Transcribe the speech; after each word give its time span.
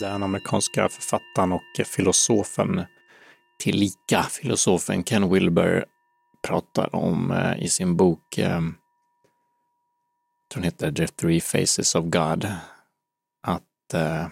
Den 0.00 0.22
amerikanska 0.22 0.88
författaren 0.88 1.52
och 1.52 1.86
filosofen, 1.86 2.84
tillika 3.58 4.22
filosofen 4.22 5.04
Ken 5.04 5.30
Wilber, 5.30 5.84
pratar 6.42 6.94
om 6.94 7.30
eh, 7.30 7.64
i 7.64 7.68
sin 7.68 7.96
bok, 7.96 8.38
eh, 8.38 8.60
den 10.54 10.62
heter 10.62 10.92
The 10.92 11.06
Three 11.06 11.40
Faces 11.40 11.94
of 11.94 12.04
God, 12.04 12.52
att 13.42 13.94
eh, 13.94 14.28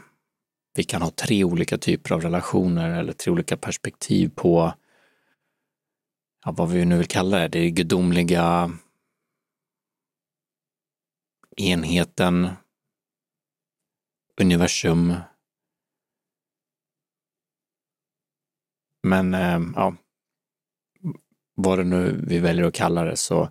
vi 0.74 0.84
kan 0.84 1.02
ha 1.02 1.10
tre 1.10 1.44
olika 1.44 1.78
typer 1.78 2.14
av 2.14 2.20
relationer 2.20 2.98
eller 2.98 3.12
tre 3.12 3.32
olika 3.32 3.56
perspektiv 3.56 4.32
på 4.34 4.74
ja, 6.44 6.52
vad 6.52 6.70
vi 6.70 6.84
nu 6.84 6.98
vill 6.98 7.06
kalla 7.06 7.38
det, 7.38 7.48
det 7.48 7.70
gudomliga 7.70 8.70
enheten, 11.56 12.48
universum. 14.40 15.14
Men 19.04 19.34
eh, 19.34 19.60
ja, 19.76 19.94
vad 21.54 21.78
det 21.78 21.84
nu 21.84 22.24
vi 22.26 22.38
väljer 22.38 22.64
att 22.64 22.74
kalla 22.74 23.04
det, 23.04 23.16
så 23.16 23.48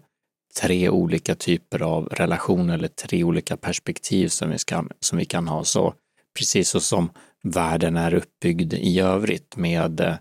tre 0.62 0.90
olika 0.90 1.36
typer 1.36 1.82
av 1.82 2.06
relationer 2.06 2.74
eller 2.74 2.88
tre 2.88 3.24
olika 3.24 3.58
perspektiv 3.58 4.28
som 4.28 4.50
vi, 4.50 4.58
ska, 4.58 4.86
som 5.00 5.18
vi 5.18 5.26
kan 5.26 5.48
ha. 5.48 5.64
Så 5.64 5.94
precis 6.38 6.70
så 6.70 6.80
som 6.80 7.10
världen 7.44 7.98
är 7.98 8.14
uppbyggd 8.14 8.74
i 8.74 9.00
övrigt 9.00 9.58
med 9.58 10.00
eh, 10.00 10.16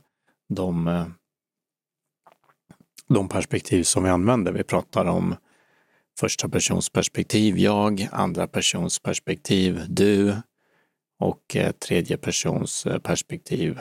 de, 0.48 0.88
eh, 0.88 1.06
de 3.08 3.28
perspektiv 3.28 3.82
som 3.82 4.04
vi 4.04 4.10
använder. 4.10 4.52
Vi 4.52 4.64
pratar 4.64 5.04
om 5.04 5.36
första 6.20 6.48
persons 6.48 6.90
perspektiv 6.90 7.58
jag, 7.58 8.08
andra 8.12 8.46
persons 8.46 8.98
perspektiv 8.98 9.84
du 9.88 10.36
och 11.18 11.56
eh, 11.56 11.72
tredje 11.72 12.16
persons 12.16 12.86
perspektiv 13.02 13.80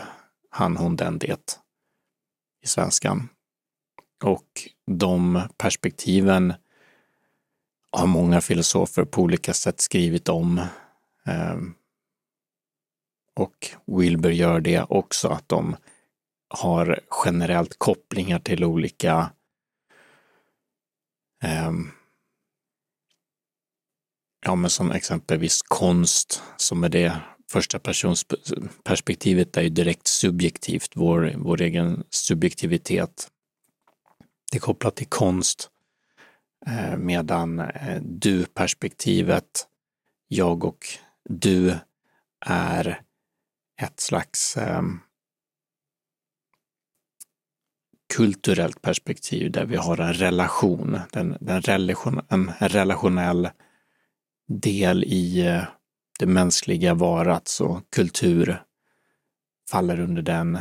han, 0.51 0.77
hon, 0.77 0.95
den, 0.95 1.17
det 1.19 1.59
i 2.61 2.67
svenskan. 2.67 3.29
Och 4.23 4.69
de 4.85 5.41
perspektiven 5.57 6.53
har 7.91 8.07
många 8.07 8.41
filosofer 8.41 9.03
på 9.05 9.21
olika 9.21 9.53
sätt 9.53 9.81
skrivit 9.81 10.29
om. 10.29 10.61
Ehm, 11.25 11.73
och 13.35 13.69
Wilbur 13.85 14.31
gör 14.31 14.59
det 14.59 14.83
också, 14.89 15.27
att 15.27 15.49
de 15.49 15.75
har 16.47 16.99
generellt 17.25 17.79
kopplingar 17.79 18.39
till 18.39 18.63
olika 18.63 19.31
ehm, 21.43 21.91
ja, 24.45 24.55
men 24.55 24.69
som 24.69 24.91
exempelvis 24.91 25.61
konst, 25.61 26.43
som 26.57 26.83
är 26.83 26.89
det 26.89 27.21
första 27.51 27.79
persons 27.79 28.25
perspektivet 28.83 29.57
är 29.57 29.61
ju 29.61 29.69
direkt 29.69 30.07
subjektivt, 30.07 30.91
vår, 30.95 31.33
vår 31.37 31.61
egen 31.61 32.03
subjektivitet. 32.09 33.31
Det 34.51 34.57
är 34.57 34.61
kopplat 34.61 34.95
till 34.95 35.07
konst, 35.07 35.69
eh, 36.67 36.97
medan 36.97 37.59
eh, 37.59 38.01
du-perspektivet, 38.01 39.67
jag 40.27 40.63
och 40.63 40.85
du, 41.29 41.77
är 42.45 43.01
ett 43.81 43.99
slags 43.99 44.57
eh, 44.57 44.81
kulturellt 48.13 48.81
perspektiv 48.81 49.51
där 49.51 49.65
vi 49.65 49.75
har 49.75 49.97
en 49.97 50.13
relation, 50.13 50.99
den, 51.11 51.37
den 51.41 51.61
relation, 51.61 52.21
en 52.29 52.51
relationell 52.59 53.49
del 54.47 55.03
i 55.03 55.61
det 56.21 56.27
mänskliga 56.27 56.93
varat, 56.93 57.47
så 57.47 57.81
kultur 57.95 58.63
faller 59.71 59.99
under 59.99 60.21
den 60.21 60.59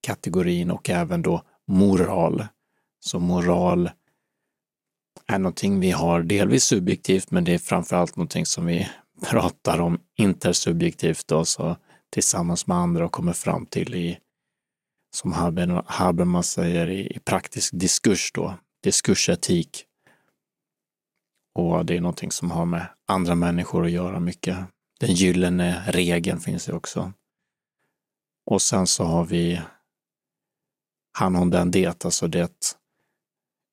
kategorin 0.00 0.70
och 0.70 0.90
även 0.90 1.22
då 1.22 1.42
moral. 1.66 2.46
Så 3.00 3.18
moral 3.18 3.90
är 5.26 5.38
någonting 5.38 5.80
vi 5.80 5.90
har 5.90 6.22
delvis 6.22 6.64
subjektivt, 6.64 7.30
men 7.30 7.44
det 7.44 7.54
är 7.54 7.58
framförallt 7.58 8.16
någonting 8.16 8.46
som 8.46 8.66
vi 8.66 8.88
pratar 9.30 9.80
om 9.80 10.00
intersubjektivt 10.16 11.32
och 11.32 11.48
så 11.48 11.76
tillsammans 12.10 12.66
med 12.66 12.76
andra 12.76 13.04
och 13.04 13.12
kommer 13.12 13.32
fram 13.32 13.66
till 13.66 13.94
i, 13.94 14.18
som 15.16 15.32
Habermas 15.86 16.50
säger, 16.50 16.90
i, 16.90 17.16
i 17.16 17.18
praktisk 17.18 17.70
diskurs 17.74 18.32
då, 18.32 18.54
diskursetik. 18.82 19.84
Och 21.54 21.86
det 21.86 21.96
är 21.96 22.00
någonting 22.00 22.30
som 22.30 22.50
har 22.50 22.64
med 22.64 22.86
andra 23.06 23.34
människor 23.34 23.84
att 23.84 23.90
göra 23.90 24.20
mycket. 24.20 24.58
Den 25.00 25.14
gyllene 25.14 25.82
regeln 25.86 26.40
finns 26.40 26.68
ju 26.68 26.72
också. 26.72 27.12
Och 28.46 28.62
sen 28.62 28.86
så 28.86 29.04
har 29.04 29.24
vi 29.24 29.60
han, 31.12 31.34
hon, 31.34 31.50
den, 31.50 31.70
det, 31.70 32.04
alltså 32.04 32.28
det 32.28 32.76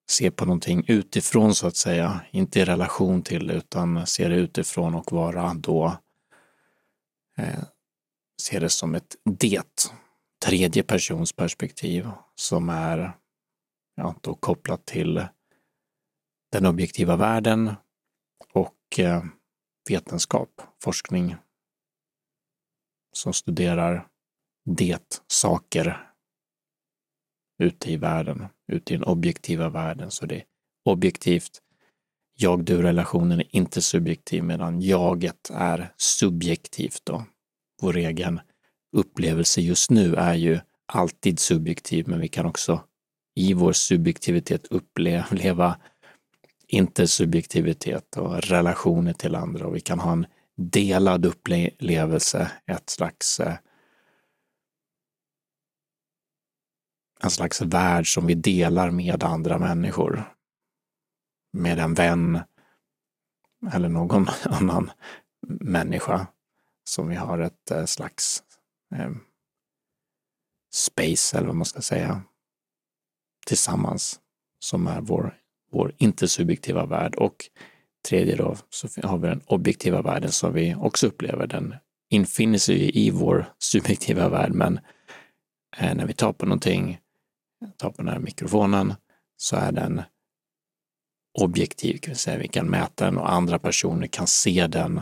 se 0.10 0.32
på 0.32 0.46
någonting 0.46 0.86
utifrån 0.88 1.56
så 1.56 1.68
att 1.68 1.76
säga, 1.76 2.22
inte 2.32 2.60
i 2.60 2.66
relation 2.66 3.22
till 3.22 3.52
utan 3.52 4.08
se 4.08 4.28
det 4.28 4.36
utifrån 4.36 4.96
och 4.96 5.12
vara 5.12 5.54
då 5.54 5.98
eh, 7.38 7.64
se 8.42 8.60
det 8.60 8.70
som 8.70 8.96
ett 8.96 9.16
det, 9.24 9.92
tredje 10.46 10.84
persons 10.84 11.34
perspektiv 11.34 12.10
som 12.36 12.70
är 12.70 13.18
ja, 13.96 14.16
då 14.22 14.36
kopplat 14.36 14.86
till 14.86 15.26
den 16.52 16.66
objektiva 16.66 17.16
världen 17.16 17.74
och 18.54 19.00
eh, 19.00 19.24
vetenskap, 19.90 20.62
forskning 20.84 21.36
som 23.14 23.34
studerar 23.34 24.08
det, 24.66 25.22
saker 25.28 26.12
ute 27.60 27.92
i 27.92 27.98
världen, 27.98 28.48
ute 28.72 28.94
i 28.94 28.98
den 28.98 29.06
objektiva 29.06 29.70
världen. 29.70 30.12
Så 30.12 30.26
det 30.26 30.36
är 30.36 30.44
objektivt. 30.86 31.62
Jag-du-relationen 32.38 33.40
är 33.40 33.56
inte 33.56 33.82
subjektiv 33.82 34.44
medan 34.44 34.82
jaget 34.82 35.50
är 35.54 35.94
subjektivt. 35.98 37.02
Då 37.04 37.26
vår 37.82 37.98
egen 37.98 38.40
upplevelse 38.92 39.62
just 39.62 39.90
nu 39.92 40.16
är 40.16 40.34
ju 40.34 40.60
alltid 40.86 41.40
subjektiv, 41.40 42.08
men 42.08 42.20
vi 42.20 42.28
kan 42.28 42.46
också 42.46 42.84
i 43.36 43.54
vår 43.54 43.74
subjektivitet 43.74 44.68
uppleva 44.68 45.78
intersubjektivitet 46.68 48.18
och 48.18 48.42
relationer 48.42 49.14
till 49.14 49.36
andra 49.36 49.68
och 49.68 49.76
vi 49.76 49.80
kan 49.80 50.00
ha 50.00 50.12
en 50.12 50.26
delad 50.56 51.26
upplevelse, 51.26 52.52
ett 52.66 52.90
slags 52.90 53.40
eh, 53.40 53.56
en 57.20 57.32
slags 57.32 57.62
värld 57.62 58.14
som 58.14 58.26
vi 58.26 58.36
delar 58.36 58.92
med 58.92 59.24
andra 59.24 59.58
människor. 59.58 60.36
Med 61.54 61.80
en 61.80 61.94
vän 61.94 62.40
eller 63.74 63.90
någon 63.90 64.28
annan 64.44 64.92
människa 65.48 66.28
som 66.84 67.08
vi 67.08 67.16
har 67.16 67.40
ett 67.40 67.72
eh, 67.72 67.86
slags 67.86 68.44
eh, 68.96 69.12
space, 70.74 71.38
eller 71.38 71.48
vad 71.48 71.56
man 71.56 71.66
ska 71.66 71.82
säga, 71.82 72.22
tillsammans, 73.46 74.20
som 74.60 74.88
är 74.88 75.02
vår, 75.02 75.38
vår 75.76 75.94
intersubjektiva 75.98 76.86
värld. 76.86 77.16
Och 77.16 77.36
tredje 78.10 78.36
då, 78.36 78.58
så 78.70 78.88
har 79.08 79.18
vi 79.18 79.28
den 79.28 79.42
objektiva 79.46 80.02
världen 80.02 80.32
som 80.32 80.54
vi 80.54 80.76
också 80.76 81.08
upplever. 81.08 81.48
Den 81.48 81.76
infinner 82.10 82.58
sig 82.58 82.98
i 82.98 83.10
vår 83.10 83.46
subjektiva 83.60 84.30
värld, 84.30 84.52
men 84.52 84.80
eh, 85.78 85.96
när 85.96 86.06
vi 86.06 86.14
tar 86.14 86.34
på 86.34 86.46
någonting, 86.46 87.00
tar 87.78 87.90
på 87.90 88.02
den 88.02 88.12
här 88.12 88.20
mikrofonen, 88.20 88.94
så 89.38 89.56
är 89.56 89.72
den 89.72 90.02
objektiv, 91.40 91.98
kan 91.98 92.12
vi 92.12 92.18
säga. 92.18 92.38
Vi 92.38 92.48
kan 92.48 92.70
mäta 92.70 93.06
den 93.06 93.18
och 93.18 93.32
andra 93.32 93.60
personer 93.60 94.08
kan 94.08 94.28
se 94.28 94.68
den 94.68 95.02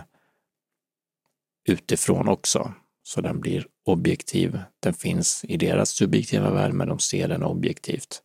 utifrån 1.69 2.27
också. 2.27 2.73
Så 3.03 3.21
den 3.21 3.39
blir 3.39 3.67
objektiv. 3.85 4.59
Den 4.79 4.93
finns 4.93 5.45
i 5.45 5.57
deras 5.57 5.89
subjektiva 5.89 6.51
värld, 6.51 6.73
men 6.73 6.87
de 6.87 6.99
ser 6.99 7.27
den 7.27 7.43
objektivt. 7.43 8.21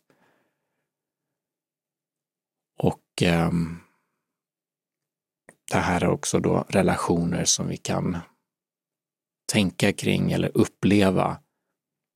Och 2.83 3.23
eh, 3.23 3.51
det 5.71 5.77
här 5.77 6.01
är 6.03 6.09
också 6.09 6.39
då 6.39 6.65
relationer 6.69 7.45
som 7.45 7.67
vi 7.67 7.77
kan 7.77 8.17
tänka 9.51 9.93
kring 9.93 10.31
eller 10.31 10.51
uppleva 10.53 11.39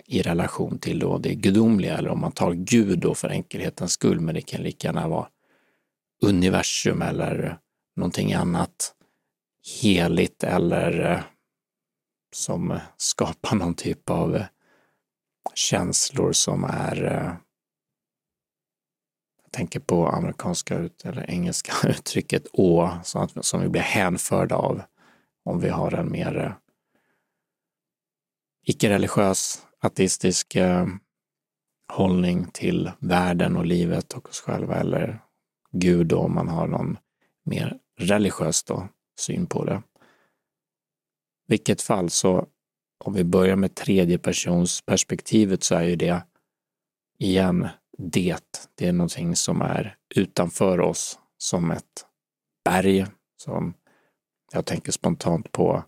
i 0.05 0.21
relation 0.21 0.79
till 0.79 0.99
då 0.99 1.17
det 1.17 1.35
gudomliga, 1.35 1.97
eller 1.97 2.09
om 2.09 2.19
man 2.19 2.31
tar 2.31 2.53
Gud 2.53 2.99
då 2.99 3.15
för 3.15 3.29
enkelhetens 3.29 3.91
skull, 3.91 4.19
men 4.19 4.35
det 4.35 4.41
kan 4.41 4.61
lika 4.61 4.87
gärna 4.87 5.07
vara 5.07 5.27
universum 6.25 7.01
eller 7.01 7.57
någonting 7.95 8.33
annat 8.33 8.95
heligt 9.81 10.43
eller 10.43 11.11
eh, 11.11 11.19
som 12.35 12.79
skapar 12.97 13.55
någon 13.55 13.75
typ 13.75 14.09
av 14.09 14.35
eh, 14.35 14.45
känslor 15.53 16.31
som 16.31 16.63
är 16.63 17.03
eh, 17.03 17.33
tänker 19.53 19.79
på 19.79 20.07
amerikanska 20.07 20.77
ut, 20.77 21.05
eller 21.05 21.29
engelska 21.29 21.73
uttrycket 21.87 22.47
å, 22.53 22.89
som 23.41 23.61
vi 23.61 23.69
blir 23.69 23.81
hänförda 23.81 24.55
av 24.55 24.81
om 25.45 25.59
vi 25.59 25.69
har 25.69 25.93
en 25.93 26.11
mer 26.11 26.37
eh, 26.37 26.53
icke-religiös, 28.65 29.61
ateistisk 29.79 30.55
eh, 30.55 30.87
hållning 31.93 32.45
till 32.45 32.91
världen 32.99 33.57
och 33.57 33.65
livet 33.65 34.13
och 34.13 34.29
oss 34.29 34.41
själva 34.41 34.75
eller 34.75 35.19
Gud 35.71 36.07
då, 36.07 36.19
om 36.19 36.35
man 36.35 36.47
har 36.47 36.67
någon 36.67 36.97
mer 37.45 37.77
religiös 37.99 38.63
då, 38.63 38.87
syn 39.19 39.45
på 39.45 39.65
det. 39.65 39.83
Vilket 41.47 41.81
fall 41.81 42.09
så, 42.09 42.47
om 43.03 43.13
vi 43.13 43.23
börjar 43.23 43.55
med 43.55 43.75
tredjepersonsperspektivet 43.75 45.63
så 45.63 45.75
är 45.75 45.83
ju 45.83 45.95
det 45.95 46.23
igen 47.19 47.67
det. 47.97 48.69
Det 48.75 48.87
är 48.87 48.93
någonting 48.93 49.35
som 49.35 49.61
är 49.61 49.97
utanför 50.15 50.79
oss 50.79 51.19
som 51.37 51.71
ett 51.71 52.05
berg 52.65 53.05
som 53.37 53.73
jag 54.51 54.65
tänker 54.65 54.91
spontant 54.91 55.51
på 55.51 55.83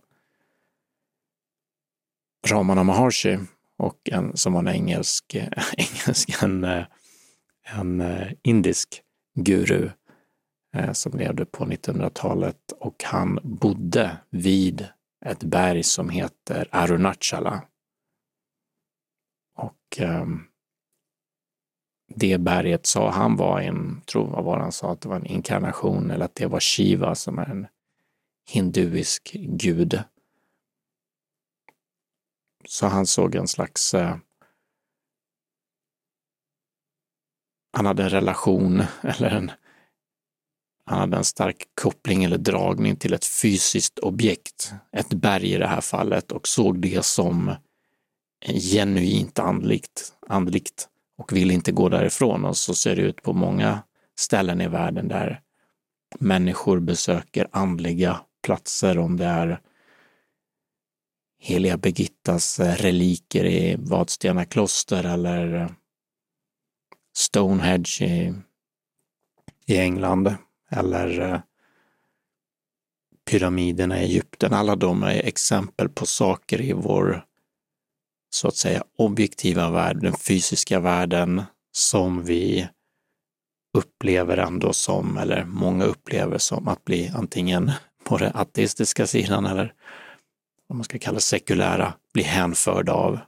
Ramana 2.48 2.84
Maharshi 2.84 3.38
och 3.78 4.10
en 4.12 4.36
som 4.36 4.52
var 4.52 4.60
en 4.60 4.68
engelsk, 4.68 5.34
engelsk 5.76 6.42
en, 6.42 6.84
en 7.64 8.00
eh, 8.00 8.32
indisk 8.42 9.02
guru 9.34 9.90
eh, 10.76 10.92
som 10.92 11.18
levde 11.18 11.46
på 11.46 11.64
1900-talet 11.64 12.72
och 12.80 13.04
han 13.04 13.38
bodde 13.42 14.16
vid 14.30 14.88
ett 15.24 15.44
berg 15.44 15.82
som 15.82 16.10
heter 16.10 16.68
Arunachala. 16.70 17.62
Och 19.56 20.00
um, 20.00 20.44
det 22.08 22.38
berget 22.38 22.86
sa 22.86 23.10
han 23.10 23.36
var 23.36 23.60
en, 23.60 24.02
tror 24.06 24.26
vad 24.26 24.44
var 24.44 24.58
han 24.58 24.72
sa, 24.72 24.92
att 24.92 25.00
det 25.00 25.08
var 25.08 25.16
en 25.16 25.26
inkarnation 25.26 26.10
eller 26.10 26.24
att 26.24 26.34
det 26.34 26.46
var 26.46 26.60
Shiva 26.60 27.14
som 27.14 27.38
är 27.38 27.50
en 27.50 27.66
hinduisk 28.48 29.32
gud. 29.32 30.02
Så 32.68 32.86
han 32.86 33.06
såg 33.06 33.34
en 33.34 33.48
slags 33.48 33.94
eh, 33.94 34.16
han 37.72 37.86
hade 37.86 38.02
en 38.02 38.10
relation 38.10 38.82
eller 39.02 39.30
en, 39.30 39.50
han 40.84 40.98
hade 40.98 41.16
en 41.16 41.24
stark 41.24 41.64
koppling 41.74 42.24
eller 42.24 42.38
dragning 42.38 42.96
till 42.96 43.14
ett 43.14 43.24
fysiskt 43.24 43.98
objekt, 43.98 44.72
ett 44.92 45.08
berg 45.08 45.52
i 45.52 45.58
det 45.58 45.66
här 45.66 45.80
fallet, 45.80 46.32
och 46.32 46.48
såg 46.48 46.78
det 46.78 47.04
som 47.04 47.54
genuint 48.46 49.38
andligt, 49.38 50.14
andligt 50.28 50.88
och 51.18 51.32
vill 51.32 51.50
inte 51.50 51.72
gå 51.72 51.88
därifrån. 51.88 52.44
Och 52.44 52.56
så 52.56 52.74
ser 52.74 52.96
det 52.96 53.02
ut 53.02 53.22
på 53.22 53.32
många 53.32 53.82
ställen 54.18 54.60
i 54.60 54.68
världen 54.68 55.08
där 55.08 55.40
människor 56.18 56.80
besöker 56.80 57.48
andliga 57.52 58.20
platser, 58.42 58.98
om 58.98 59.16
det 59.16 59.24
är 59.24 59.60
heliga 61.38 61.76
Birgittas 61.76 62.60
eh, 62.60 62.74
reliker 62.74 63.44
i 63.44 63.76
Vadstena 63.78 64.44
kloster 64.44 65.04
eller 65.04 65.54
eh, 65.54 65.70
Stonehenge 67.16 67.98
i, 68.00 68.34
i 69.66 69.78
England 69.78 70.34
eller 70.70 71.20
eh, 71.20 71.40
pyramiderna 73.30 74.00
i 74.00 74.04
Egypten. 74.04 74.52
Alla 74.52 74.76
de 74.76 75.02
är 75.02 75.26
exempel 75.26 75.88
på 75.88 76.06
saker 76.06 76.60
i 76.60 76.72
vår 76.72 77.24
så 78.36 78.48
att 78.48 78.56
säga 78.56 78.84
objektiva 78.96 79.70
värld, 79.70 80.02
den 80.02 80.16
fysiska 80.16 80.80
världen 80.80 81.42
som 81.72 82.24
vi 82.24 82.68
upplever 83.76 84.36
ändå 84.36 84.72
som, 84.72 85.18
eller 85.18 85.44
många 85.44 85.84
upplever 85.84 86.38
som 86.38 86.68
att 86.68 86.84
bli 86.84 87.12
antingen 87.14 87.72
på 88.04 88.16
den 88.18 88.32
ateistiska 88.34 89.06
sidan 89.06 89.46
eller 89.46 89.72
vad 90.66 90.76
man 90.76 90.84
ska 90.84 90.98
kalla 90.98 91.20
sekulära, 91.20 91.94
bli 92.12 92.22
hänförda 92.22 92.92
av. 92.92 93.18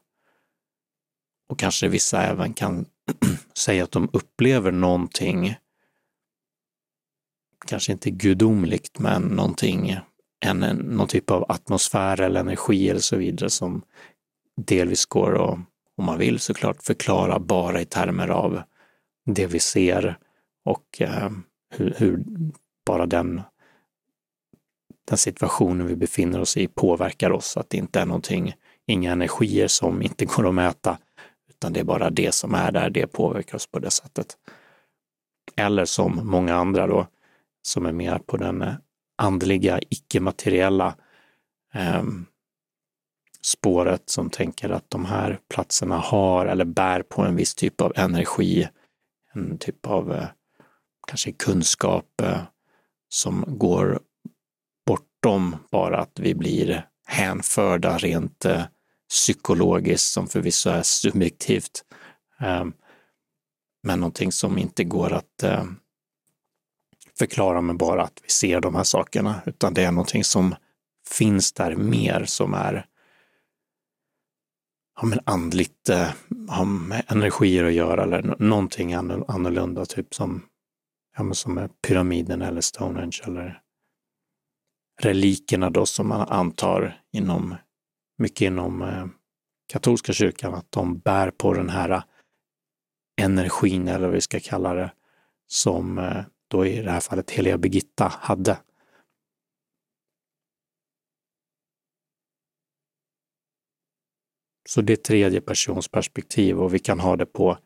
Och 1.49 1.59
kanske 1.59 1.89
vissa 1.89 2.23
även 2.23 2.55
kan 2.55 2.87
säga 3.59 3.85
att 3.85 3.93
de 3.93 4.11
upplever 4.13 4.73
någonting, 4.73 5.55
kanske 7.67 7.93
inte 7.93 8.11
gudomligt, 8.11 8.99
men 8.99 9.23
någonting, 9.23 9.97
en, 10.41 10.59
någon 10.77 11.09
typ 11.09 11.31
av 11.31 11.45
atmosfär 11.49 12.21
eller 12.21 12.41
energi 12.41 12.91
eller 12.91 13.01
så 13.01 13.17
vidare 13.17 13.51
som 13.51 13.83
delvis 14.67 15.07
går 15.07 15.35
att, 15.35 15.59
om 15.97 16.05
man 16.05 16.19
vill 16.19 16.39
såklart, 16.39 16.83
förklara 16.83 17.39
bara 17.39 17.81
i 17.81 17.85
termer 17.85 18.29
av 18.29 18.63
det 19.27 19.47
vi 19.47 19.61
ser 19.61 20.19
och 20.65 21.01
eh, 21.01 21.31
hur, 21.71 21.95
hur, 21.99 22.25
bara 22.87 23.07
den, 23.07 23.41
den 25.09 25.19
situationen 25.19 25.87
vi 25.87 25.97
befinner 25.97 26.41
oss 26.41 26.57
i 26.57 26.69
påverkar 26.69 27.31
oss, 27.31 27.57
att 27.57 27.71
det 27.71 27.77
inte 27.77 28.01
är 28.01 28.07
någonting, 28.07 28.55
inga 28.87 29.13
energier 29.13 29.69
som 29.69 30.03
inte 30.03 30.25
går 30.25 30.49
att 30.49 30.55
mäta, 30.55 30.99
utan 31.49 31.73
det 31.73 31.81
är 31.81 31.85
bara 31.85 32.11
det 32.11 32.35
som 32.35 32.55
är 32.55 32.73
där, 32.73 32.91
det 32.91 33.07
påverkar 33.07 33.57
oss 33.57 33.67
på 33.67 33.79
det 33.79 33.91
sättet. 33.91 34.37
Eller 35.57 35.85
som 35.85 36.21
många 36.23 36.55
andra 36.55 36.87
då, 36.87 37.07
som 37.63 37.87
är 37.87 37.93
mer 37.93 38.19
på 38.19 38.37
den 38.37 38.63
eh, 38.63 38.75
andliga, 39.17 39.81
icke-materiella 39.91 40.95
eh, 41.75 42.03
spåret 43.49 44.11
som 44.11 44.31
tänker 44.31 44.71
att 44.71 44.91
de 44.91 45.05
här 45.05 45.39
platserna 45.49 45.99
har 45.99 46.47
eller 46.47 46.65
bär 46.65 47.03
på 47.03 47.23
en 47.23 47.37
viss 47.37 47.55
typ 47.55 47.81
av 47.81 47.93
energi, 47.97 48.69
en 49.35 49.59
typ 49.59 49.87
av 49.87 50.13
eh, 50.13 50.29
kanske 51.07 51.33
kunskap 51.33 52.21
eh, 52.23 52.41
som 53.09 53.45
går 53.47 54.01
bortom 54.87 55.57
bara 55.71 55.99
att 55.99 56.19
vi 56.19 56.35
blir 56.35 56.87
hänförda 57.07 57.99
rent 57.99 58.45
eh, 58.45 58.63
psykologiskt 59.09 60.13
som 60.13 60.27
förvisso 60.27 60.71
är 60.71 60.83
subjektivt. 60.83 61.85
Men 63.83 64.01
någonting 64.01 64.33
som 64.33 64.59
inte 64.59 64.85
går 64.85 65.13
att 65.13 65.45
förklara 67.19 67.61
med 67.61 67.77
bara 67.77 68.03
att 68.03 68.21
vi 68.23 68.31
ser 68.31 68.61
de 68.61 68.75
här 68.75 68.85
sakerna, 68.85 69.43
utan 69.47 69.75
det 69.75 69.85
är 69.85 69.93
någonting 69.93 70.25
som 70.25 70.55
finns 71.09 71.53
där 71.53 71.77
mer 71.77 72.25
som 72.25 72.55
är 72.55 72.87
ja, 75.01 75.07
men 75.07 75.21
andligt, 75.25 75.89
eh, 75.89 76.11
har 76.49 76.65
med 76.65 77.05
energier 77.09 77.65
att 77.65 77.73
göra 77.73 78.03
eller 78.03 78.37
någonting 78.39 78.95
annorlunda, 78.95 79.85
typ 79.85 80.15
som, 80.15 80.43
ja, 81.17 81.23
men 81.23 81.35
som 81.35 81.59
är 81.59 81.69
pyramiden 81.87 82.43
eller 82.43 82.61
Stonehenge 82.61 83.21
eller 83.25 83.63
relikerna 85.03 85.71
då 85.71 85.87
som 85.87 86.09
man 86.09 86.29
antar 86.29 87.01
inom 87.13 87.55
mycket 88.19 88.41
inom 88.41 88.83
eh, 88.83 89.07
katolska 89.73 90.13
kyrkan, 90.13 90.55
att 90.55 90.73
de 90.73 90.99
bär 90.99 91.31
på 91.31 91.55
den 91.55 91.69
här 91.69 91.91
eh, 91.91 92.03
energin, 93.21 93.89
eller 93.89 94.07
vad 94.07 94.15
vi 94.15 94.21
ska 94.21 94.41
kalla 94.41 94.75
det, 94.75 94.93
som 95.47 95.99
eh, 95.99 96.25
då 96.49 96.67
i 96.67 96.83
det 96.83 96.91
här 96.91 97.01
fallet 97.01 97.31
heliga 97.31 97.59
Birgitta 97.59 98.13
hade. 98.21 98.59
Så 104.69 104.81
det 104.81 104.93
är 104.93 104.97
tredje 104.97 105.41
persons 105.41 105.89
perspektiv 105.89 106.61
och 106.61 106.75
vi 106.75 106.79
kan 106.79 107.01
ha 107.01 107.17
det 107.17 107.27
på 107.27 107.59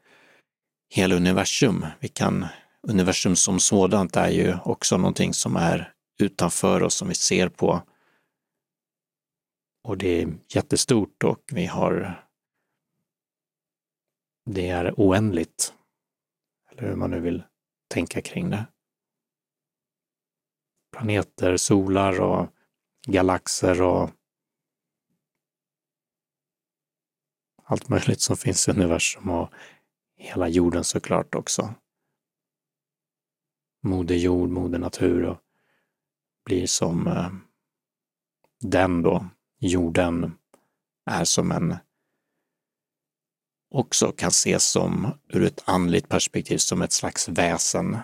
hela 0.94 1.14
universum. 1.14 1.87
Vi 2.00 2.09
kan, 2.09 2.47
universum 2.82 3.37
som 3.37 3.61
sådant 3.61 4.16
är 4.16 4.28
ju 4.28 4.56
också 4.64 4.97
någonting 4.97 5.35
som 5.35 5.56
är 5.56 5.92
utanför 6.18 6.82
oss, 6.82 6.94
som 6.94 7.09
vi 7.09 7.14
ser 7.14 7.49
på 7.49 7.82
och 9.85 9.99
det 9.99 10.23
är 10.23 10.35
jättestort 10.49 11.25
och 11.25 11.42
vi 11.52 11.66
har 11.66 12.23
det 14.44 14.68
är 14.68 14.94
oändligt. 14.97 15.75
Eller 16.71 16.82
hur 16.82 16.97
man 16.97 17.11
nu 17.11 17.21
vill 17.21 17.42
tänka 17.88 18.21
kring 18.21 18.50
det. 18.50 18.66
Planeter, 20.97 21.56
solar 21.56 22.21
och 22.21 22.49
galaxer 23.06 23.82
och 23.82 24.11
allt 27.73 27.88
möjligt 27.88 28.21
som 28.21 28.37
finns 28.37 28.69
i 28.69 28.71
universum 28.71 29.31
och 29.31 29.50
hela 30.17 30.49
jorden 30.49 30.85
såklart 30.85 31.35
också. 31.35 31.75
Moder 33.83 34.14
jord, 34.14 34.50
moder 34.50 34.79
natur 34.79 35.25
och 35.25 35.38
blir 36.45 36.67
som 36.67 37.07
eh, 37.07 37.31
den 38.61 39.02
då 39.02 39.26
jorden 39.61 40.35
är 41.11 41.25
som 41.25 41.52
en 41.52 41.76
också 43.73 44.12
kan 44.12 44.29
ses 44.29 44.64
som, 44.64 45.19
ur 45.29 45.45
ett 45.45 45.62
andligt 45.64 46.09
perspektiv, 46.09 46.59
som 46.59 46.83
ett 46.83 46.93
slags 46.93 47.29
väsen. 47.29 47.99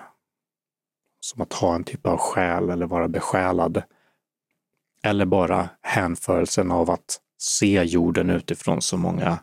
Som 1.21 1.43
att 1.43 1.53
ha 1.53 1.75
en 1.75 1.85
typ 1.85 2.07
av 2.07 2.19
själ 2.19 2.71
eller 2.71 2.87
vara 2.87 3.09
besjälad. 3.09 3.83
Eller 5.03 5.25
bara 5.25 5.69
hänförelsen 5.83 6.71
av 6.71 6.91
att 6.91 7.21
se 7.39 7.83
jorden 7.83 8.31
utifrån 8.31 8.83
så 8.83 8.97
många 8.97 9.39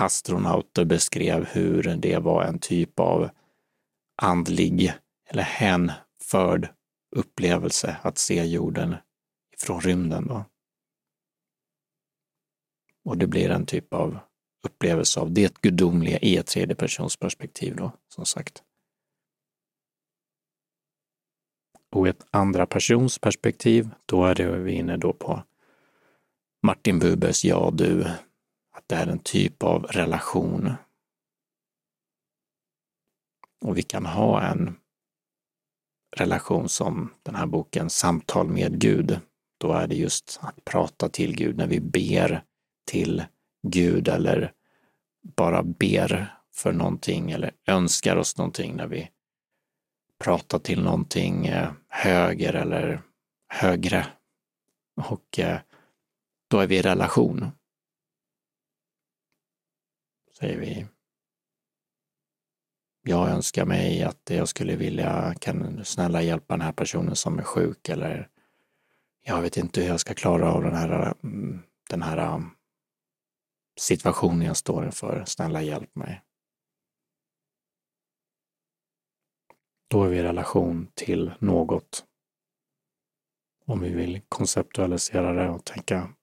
astronauter 0.00 0.84
beskrev 0.84 1.44
hur 1.44 1.82
det 1.82 2.18
var 2.18 2.44
en 2.44 2.58
typ 2.58 3.00
av 3.00 3.30
andlig 4.22 4.92
eller 5.26 5.42
hänförd 5.42 6.68
upplevelse 7.16 7.96
att 8.02 8.18
se 8.18 8.44
jorden 8.44 8.96
från 9.58 9.80
rymden. 9.80 10.26
Då. 10.26 10.44
Och 13.04 13.18
det 13.18 13.26
blir 13.26 13.50
en 13.50 13.66
typ 13.66 13.94
av 13.94 14.18
upplevelse 14.64 15.20
av 15.20 15.32
det 15.32 15.60
gudomliga 15.60 16.18
i 16.18 16.36
ett 16.36 16.46
tredje 16.46 16.74
persons 16.74 17.16
perspektiv 17.16 17.76
då, 17.76 17.92
som 18.08 18.26
sagt. 18.26 18.62
Och 21.90 22.08
ett 22.08 22.26
andra 22.30 22.66
persons 22.66 23.18
perspektiv, 23.18 23.90
då 24.06 24.24
är 24.24 24.34
det 24.34 24.58
vi 24.58 24.72
inne 24.72 24.96
då 24.96 25.12
på 25.12 25.42
Martin 26.62 26.98
Bubers 26.98 27.44
Ja 27.44 27.70
du, 27.74 28.06
att 28.78 28.88
det 28.88 28.96
är 28.96 29.06
en 29.06 29.18
typ 29.18 29.62
av 29.62 29.82
relation. 29.82 30.72
Och 33.60 33.78
vi 33.78 33.82
kan 33.82 34.06
ha 34.06 34.42
en 34.42 34.76
relation 36.16 36.68
som 36.68 37.14
den 37.22 37.34
här 37.34 37.46
boken 37.46 37.90
Samtal 37.90 38.48
med 38.48 38.80
Gud. 38.80 39.20
Då 39.58 39.72
är 39.72 39.86
det 39.86 39.94
just 39.94 40.38
att 40.42 40.64
prata 40.64 41.08
till 41.08 41.36
Gud 41.36 41.56
när 41.56 41.66
vi 41.66 41.80
ber 41.80 42.42
till 42.86 43.24
Gud 43.62 44.08
eller 44.08 44.52
bara 45.36 45.62
ber 45.62 46.34
för 46.54 46.72
någonting 46.72 47.30
eller 47.30 47.52
önskar 47.66 48.16
oss 48.16 48.36
någonting 48.36 48.76
när 48.76 48.86
vi 48.86 49.10
pratar 50.18 50.58
till 50.58 50.82
någonting 50.82 51.46
eh, 51.46 51.72
höger 51.88 52.54
eller 52.54 53.02
högre. 53.48 54.06
Och 54.96 55.38
eh, 55.38 55.58
då 56.48 56.58
är 56.58 56.66
vi 56.66 56.76
i 56.76 56.82
relation. 56.82 57.50
Säger 60.38 60.58
vi. 60.58 60.86
Jag 63.02 63.28
önskar 63.28 63.64
mig 63.64 64.02
att 64.02 64.30
jag 64.30 64.48
skulle 64.48 64.76
vilja, 64.76 65.34
kan 65.40 65.76
du 65.76 65.84
snälla 65.84 66.22
hjälpa 66.22 66.54
den 66.54 66.60
här 66.60 66.72
personen 66.72 67.16
som 67.16 67.38
är 67.38 67.42
sjuk 67.42 67.88
eller 67.88 68.28
jag 69.22 69.42
vet 69.42 69.56
inte 69.56 69.80
hur 69.80 69.88
jag 69.88 70.00
ska 70.00 70.14
klara 70.14 70.52
av 70.52 70.62
den 70.62 70.74
här, 70.74 71.14
den 71.90 72.02
här 72.02 72.34
um, 72.34 72.50
situationen 73.80 74.46
jag 74.46 74.56
står 74.56 74.84
inför. 74.84 75.24
Snälla 75.26 75.62
hjälp 75.62 75.94
mig. 75.94 76.22
Då 79.88 80.04
är 80.04 80.08
vi 80.08 80.18
i 80.18 80.22
relation 80.22 80.88
till 80.94 81.32
något. 81.38 82.04
Om 83.66 83.80
vi 83.80 83.90
vill 83.90 84.20
konceptualisera 84.28 85.32
det 85.32 85.48
och 85.48 85.64
tänka 85.64 86.14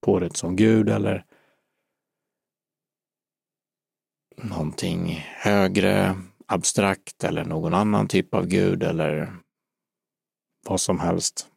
på 0.00 0.18
det 0.18 0.36
som 0.36 0.56
Gud 0.56 0.88
eller 0.88 1.24
någonting 4.42 5.24
högre, 5.36 6.16
abstrakt 6.46 7.24
eller 7.24 7.44
någon 7.44 7.74
annan 7.74 8.08
typ 8.08 8.34
av 8.34 8.46
Gud 8.46 8.82
eller 8.82 9.36
vad 10.68 10.80
som 10.80 11.00
helst. 11.00 11.48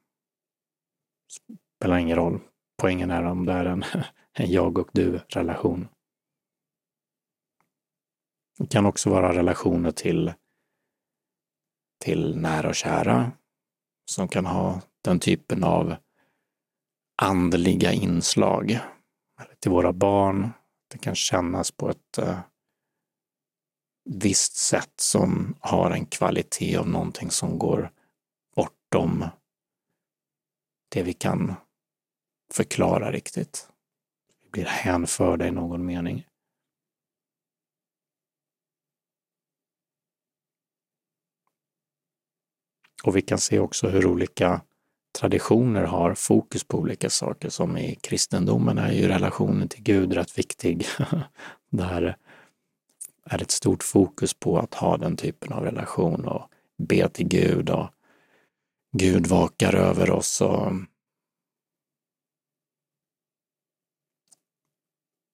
Spelar 1.78 1.98
ingen 1.98 2.18
roll. 2.18 2.40
Poängen 2.82 3.12
är 3.12 3.24
om 3.24 3.46
det 3.46 3.54
är 3.54 3.66
en, 3.66 3.84
en 4.34 4.52
jag 4.52 4.78
och 4.78 4.90
du-relation. 4.94 5.88
Det 8.58 8.68
kan 8.68 8.86
också 8.86 9.10
vara 9.10 9.36
relationer 9.36 9.92
till, 9.92 10.34
till 12.04 12.38
nära 12.38 12.70
och 12.70 12.76
kära 12.76 13.32
som 14.06 14.28
kan 14.28 14.46
ha 14.46 14.82
den 15.02 15.20
typen 15.20 15.64
av 15.64 15.96
andliga 17.22 17.92
inslag. 17.92 18.80
Till 19.60 19.72
våra 19.72 19.94
barn. 19.94 20.50
Det 20.88 20.98
kan 20.98 21.16
kännas 21.16 21.72
på 21.72 21.90
ett 21.90 22.20
uh, 22.20 22.40
visst 24.06 24.56
sätt 24.56 24.94
som 24.96 25.56
har 25.60 25.92
en 25.92 26.06
kvalitet 26.06 26.78
av 26.78 26.90
någonting 26.90 27.32
som 27.32 27.60
går 27.60 27.92
bortom 28.56 29.26
det 30.90 31.04
vi 31.04 31.14
kan 31.14 31.54
förklara 32.54 33.12
riktigt. 33.12 33.70
Vi 34.44 34.50
blir 34.50 34.66
hänförda 34.66 35.48
i 35.48 35.52
någon 35.52 35.86
mening. 35.86 36.26
Och 43.04 43.16
vi 43.16 43.22
kan 43.22 43.38
se 43.38 43.60
också 43.60 43.88
hur 43.88 44.06
olika 44.06 44.62
traditioner 45.20 45.84
har 45.84 46.16
fokus 46.16 46.64
på 46.64 46.78
olika 46.78 47.10
saker, 47.10 47.50
som 47.50 47.78
i 47.78 47.96
kristendomen 47.96 48.78
är 48.78 48.92
ju 48.92 49.08
relationen 49.08 49.70
till 49.70 49.84
Gud 49.84 50.14
rätt 50.14 50.38
viktig. 50.38 50.86
Där 51.70 52.18
är 53.26 53.42
ett 53.42 53.52
stort 53.52 53.84
fokus 53.84 54.34
på 54.34 54.60
att 54.60 54.74
ha 54.74 54.98
den 54.98 55.16
typen 55.16 55.54
av 55.54 55.64
relation 55.64 56.28
och 56.28 56.50
be 56.78 57.10
till 57.10 57.28
Gud 57.28 57.70
och 57.70 57.90
Gud 58.98 59.28
vakar 59.28 59.76
över 59.76 60.12
oss 60.12 60.42
och 60.42 60.72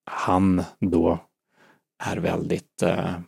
han 0.06 0.64
då 0.80 1.20
är 2.04 2.18
väldigt 2.18 2.82
eh, 2.82 3.20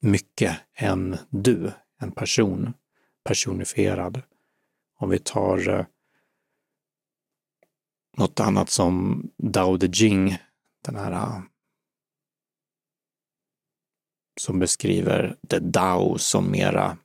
mycket 0.00 0.60
en 0.74 1.18
du, 1.30 1.72
en 1.98 2.12
person, 2.12 2.74
personifierad. 3.24 4.22
Om 4.98 5.10
vi 5.10 5.18
tar 5.18 5.68
eh, 5.68 5.86
något 8.16 8.40
annat 8.40 8.70
som 8.70 9.22
Dao 9.36 9.76
De 9.76 9.86
Jing, 9.86 10.38
den 10.84 10.96
här 10.96 11.12
eh, 11.12 11.40
som 14.40 14.58
beskriver 14.58 15.36
det 15.40 15.58
Dao 15.58 16.18
som 16.18 16.50
mera 16.50 16.96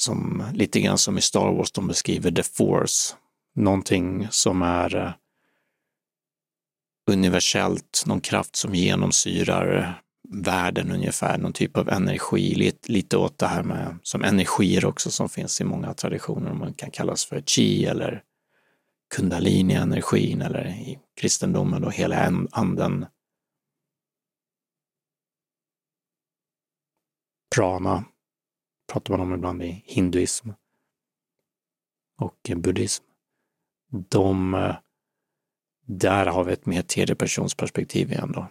som 0.00 0.44
lite 0.54 0.80
grann 0.80 0.98
som 0.98 1.18
i 1.18 1.20
Star 1.20 1.52
Wars, 1.52 1.72
de 1.72 1.88
beskriver 1.88 2.30
the 2.30 2.42
force. 2.42 3.14
Någonting 3.54 4.28
som 4.30 4.62
är 4.62 4.96
eh, 4.96 5.12
universellt, 7.10 8.04
någon 8.06 8.20
kraft 8.20 8.56
som 8.56 8.74
genomsyrar 8.74 10.00
världen 10.28 10.90
ungefär, 10.90 11.38
någon 11.38 11.52
typ 11.52 11.76
av 11.76 11.88
energi, 11.88 12.54
lite, 12.54 12.92
lite 12.92 13.16
åt 13.16 13.38
det 13.38 13.46
här 13.46 13.62
med 13.62 13.98
som 14.02 14.24
energier 14.24 14.84
också 14.84 15.10
som 15.10 15.28
finns 15.28 15.60
i 15.60 15.64
många 15.64 15.94
traditioner, 15.94 16.54
man 16.54 16.74
kan 16.74 16.90
kallas 16.90 17.24
för 17.24 17.40
chi 17.40 17.84
eller 17.84 18.22
kundalini-energin 19.14 20.42
eller 20.42 20.66
i 20.66 20.98
kristendomen 21.20 21.82
då 21.82 21.90
hela 21.90 22.46
anden. 22.50 23.06
Prana 27.56 28.04
pratar 28.92 29.16
man 29.16 29.26
om 29.26 29.34
ibland 29.34 29.62
i 29.62 29.82
hinduism 29.86 30.50
och 32.18 32.50
buddhism. 32.56 33.04
De, 34.08 34.54
eh, 34.54 34.76
där 35.86 36.26
har 36.26 36.44
vi 36.44 36.52
ett 36.52 36.66
mer 36.66 36.82
tredjepersonsperspektiv 36.82 38.12
igen 38.12 38.32
då. 38.32 38.48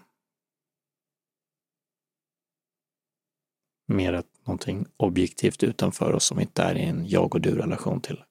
Mer 3.87 4.13
ett, 4.13 4.45
någonting 4.47 4.85
objektivt 4.97 5.63
utanför 5.63 6.13
oss 6.13 6.25
som 6.25 6.39
inte 6.39 6.63
är 6.63 6.75
i 6.75 6.83
en 6.83 7.07
jag 7.07 7.35
och 7.35 7.41
du-relation 7.41 8.01
till. 8.01 8.23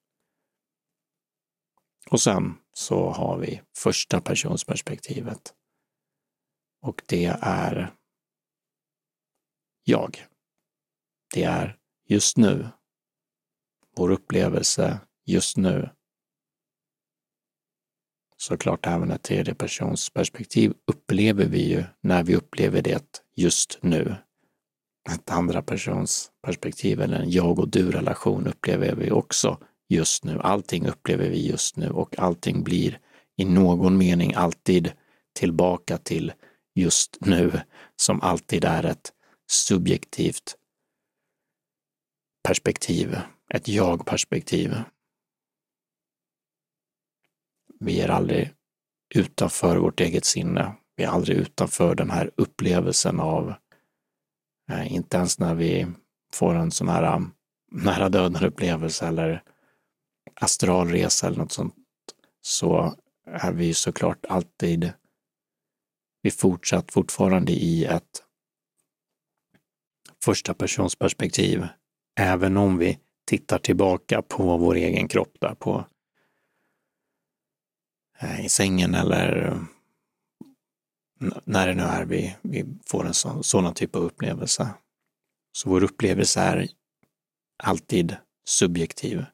Och 2.10 2.20
sen 2.20 2.54
så 2.72 3.10
har 3.10 3.38
vi 3.38 3.62
första 3.76 4.20
personsperspektivet. 4.20 5.54
Och 6.80 7.02
det 7.06 7.24
är 7.40 7.94
jag. 9.84 10.26
Det 11.34 11.42
är 11.42 11.76
just 12.08 12.36
nu. 12.36 12.68
Vår 13.96 14.10
upplevelse 14.10 15.00
just 15.26 15.56
nu. 15.56 15.90
Såklart 18.36 18.86
även 18.86 19.10
ett 19.10 19.22
tredjepersonsperspektiv 19.22 20.74
upplever 20.86 21.44
vi 21.44 21.68
ju 21.68 21.84
när 22.00 22.22
vi 22.22 22.36
upplever 22.36 22.82
det 22.82 23.20
just 23.36 23.78
nu. 23.82 24.16
Ett 25.10 25.30
andra 25.30 25.62
persons 25.62 26.30
perspektiv 26.42 27.00
eller 27.00 27.18
en 27.18 27.30
jag 27.30 27.58
och 27.58 27.68
du-relation 27.68 28.46
upplever 28.46 28.94
vi 28.94 29.10
också 29.10 29.58
just 29.88 30.24
nu. 30.24 30.40
Allting 30.40 30.86
upplever 30.86 31.28
vi 31.28 31.48
just 31.48 31.76
nu 31.76 31.90
och 31.90 32.18
allting 32.18 32.62
blir 32.62 32.98
i 33.36 33.44
någon 33.44 33.98
mening 33.98 34.34
alltid 34.34 34.92
tillbaka 35.34 35.98
till 35.98 36.32
just 36.74 37.18
nu, 37.20 37.60
som 37.96 38.20
alltid 38.20 38.64
är 38.64 38.84
ett 38.84 39.12
subjektivt 39.50 40.56
perspektiv, 42.44 43.16
ett 43.54 43.68
jag-perspektiv. 43.68 44.74
Vi 47.80 48.00
är 48.00 48.08
aldrig 48.08 48.54
utanför 49.14 49.76
vårt 49.76 50.00
eget 50.00 50.24
sinne. 50.24 50.74
Vi 50.96 51.04
är 51.04 51.08
aldrig 51.08 51.36
utanför 51.36 51.94
den 51.94 52.10
här 52.10 52.30
upplevelsen 52.36 53.20
av, 53.20 53.54
eh, 54.70 54.92
inte 54.92 55.16
ens 55.16 55.38
när 55.38 55.54
vi 55.54 55.86
får 56.32 56.54
en 56.54 56.70
sån 56.70 56.88
här 56.88 57.16
um, 57.16 57.34
nära 57.72 58.08
döden 58.08 58.44
upplevelse 58.44 59.06
eller 59.06 59.42
astralresa 60.34 61.26
eller 61.26 61.38
något 61.38 61.52
sånt, 61.52 61.74
så 62.40 62.94
är 63.26 63.52
vi 63.52 63.74
såklart 63.74 64.26
alltid, 64.28 64.92
vi 66.22 66.30
fortsatt 66.30 66.92
fortfarande 66.92 67.52
i 67.52 67.84
ett 67.84 68.22
första 70.24 70.54
persons 70.54 70.96
perspektiv 70.96 71.66
även 72.16 72.56
om 72.56 72.78
vi 72.78 72.98
tittar 73.26 73.58
tillbaka 73.58 74.22
på 74.22 74.56
vår 74.56 74.74
egen 74.74 75.08
kropp 75.08 75.36
där 75.40 75.54
på 75.54 75.84
eh, 78.18 78.44
i 78.44 78.48
sängen 78.48 78.94
eller 78.94 79.58
när 81.44 81.66
det 81.66 81.74
nu 81.74 81.82
är 81.82 82.04
vi, 82.04 82.36
vi 82.42 82.64
får 82.86 83.06
en 83.06 83.14
sån, 83.14 83.44
sådan 83.44 83.74
typ 83.74 83.96
av 83.96 84.02
upplevelse. 84.02 84.74
Så 85.52 85.70
vår 85.70 85.84
upplevelse 85.84 86.40
är 86.40 86.68
alltid 87.62 88.16
subjektiv. 88.44 89.24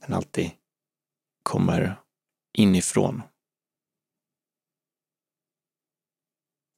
Den 0.00 0.14
alltid 0.14 0.50
kommer 1.42 2.00
inifrån. 2.58 3.22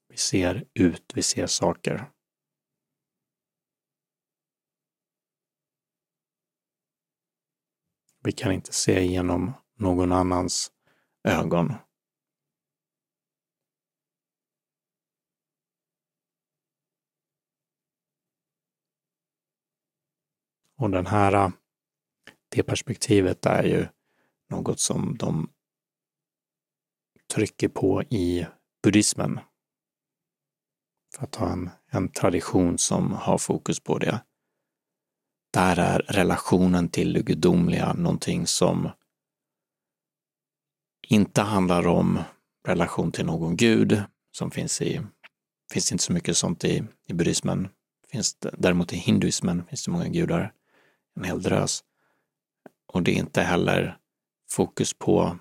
Vi 0.09 0.17
ser 0.17 0.65
ut, 0.75 1.13
vi 1.15 1.23
ser 1.23 1.47
saker. 1.47 2.11
Vi 8.25 8.33
kan 8.33 8.53
inte 8.53 8.73
se 8.73 9.07
genom 9.07 9.53
någon 9.79 10.13
annans 10.13 10.73
ögon. 11.25 11.73
Och 20.77 20.91
den 20.91 21.07
här, 21.07 21.33
äh, 21.33 21.51
det 22.49 22.63
perspektivet 22.63 23.47
är 23.47 23.63
ju 23.63 23.87
något 24.49 24.81
som 24.81 25.17
de 25.17 25.51
trycker 27.35 27.69
på 27.69 28.03
i 28.03 28.47
buddhismen. 28.83 29.41
För 31.17 31.25
att 31.25 31.35
ha 31.35 31.53
en, 31.53 31.71
en 31.87 32.09
tradition 32.09 32.79
som 32.79 33.13
har 33.13 33.39
fokus 33.39 33.81
på 33.81 33.99
det. 33.99 34.25
Där 35.55 35.79
är 35.79 35.99
relationen 35.99 36.89
till 36.89 37.13
det 37.13 37.23
gudomliga 37.23 37.93
någonting 37.93 38.47
som 38.47 38.91
inte 41.09 41.43
handlar 41.43 41.87
om 41.87 42.19
relation 42.67 43.13
till 43.13 43.27
någon 43.27 43.57
gud, 43.57 44.03
som 44.31 44.51
finns 44.51 44.83
i, 44.83 45.01
finns 45.73 45.93
inte 45.93 46.05
så 46.05 46.13
mycket 46.13 46.37
sånt 46.37 46.65
i, 46.65 46.85
i 47.07 47.13
buddhismen. 47.13 47.69
Finns 48.11 48.35
det, 48.35 48.55
däremot 48.59 48.93
i 48.93 48.97
hinduismen 48.97 49.65
finns 49.65 49.85
det 49.85 49.91
många 49.91 50.09
gudar, 50.09 50.53
en 51.17 51.25
hel 51.25 51.43
drös. 51.43 51.85
Och 52.93 53.03
det 53.03 53.11
är 53.11 53.19
inte 53.19 53.43
heller 53.43 53.99
fokus 54.51 54.95
på 54.95 55.39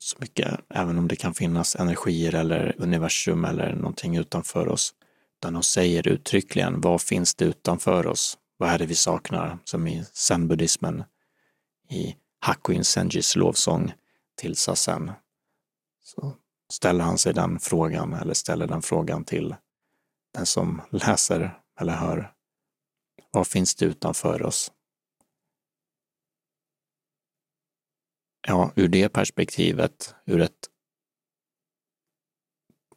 så 0.00 0.16
mycket, 0.20 0.60
även 0.68 0.98
om 0.98 1.08
det 1.08 1.16
kan 1.16 1.34
finnas 1.34 1.76
energier 1.76 2.34
eller 2.34 2.74
universum 2.78 3.44
eller 3.44 3.74
någonting 3.74 4.16
utanför 4.16 4.68
oss. 4.68 4.94
Utan 5.38 5.52
de 5.52 5.62
säger 5.62 6.08
uttryckligen, 6.08 6.80
vad 6.80 7.02
finns 7.02 7.34
det 7.34 7.44
utanför 7.44 8.06
oss? 8.06 8.38
Vad 8.56 8.70
är 8.70 8.78
det 8.78 8.86
vi 8.86 8.94
saknar? 8.94 9.58
Som 9.64 9.86
i 9.86 10.04
zen-buddhismen, 10.04 11.04
i 11.90 12.16
Hakuin 12.40 12.84
Senjis 12.84 13.36
lovsång 13.36 13.92
till 14.36 14.56
Sazen. 14.56 15.12
Så 16.00 16.36
ställer 16.72 17.04
han 17.04 17.18
sig 17.18 17.34
den 17.34 17.58
frågan, 17.58 18.12
eller 18.12 18.34
ställer 18.34 18.66
den 18.66 18.82
frågan 18.82 19.24
till 19.24 19.54
den 20.34 20.46
som 20.46 20.82
läser 20.90 21.60
eller 21.80 21.92
hör. 21.92 22.34
Vad 23.30 23.46
finns 23.46 23.74
det 23.74 23.84
utanför 23.84 24.42
oss? 24.42 24.72
Ja, 28.46 28.72
ur 28.76 28.88
det 28.88 29.08
perspektivet, 29.08 30.14
ur 30.26 30.40
ett 30.40 30.68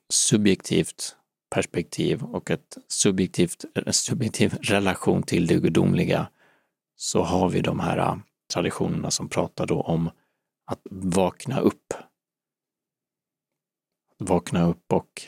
subjektivt 0.09 1.17
perspektiv 1.51 2.23
och 2.23 2.51
ett 2.51 2.77
subjektivt, 2.87 3.65
en 3.85 3.93
subjektiv 3.93 4.53
relation 4.53 5.23
till 5.23 5.47
det 5.47 5.59
gudomliga 5.59 6.29
så 6.95 7.23
har 7.23 7.49
vi 7.49 7.61
de 7.61 7.79
här 7.79 7.97
äh, 7.97 8.17
traditionerna 8.53 9.11
som 9.11 9.29
pratar 9.29 9.67
då 9.67 9.81
om 9.81 10.09
att 10.65 10.81
vakna 10.91 11.59
upp. 11.59 11.93
Vakna 14.17 14.63
upp 14.67 14.93
och, 14.93 15.21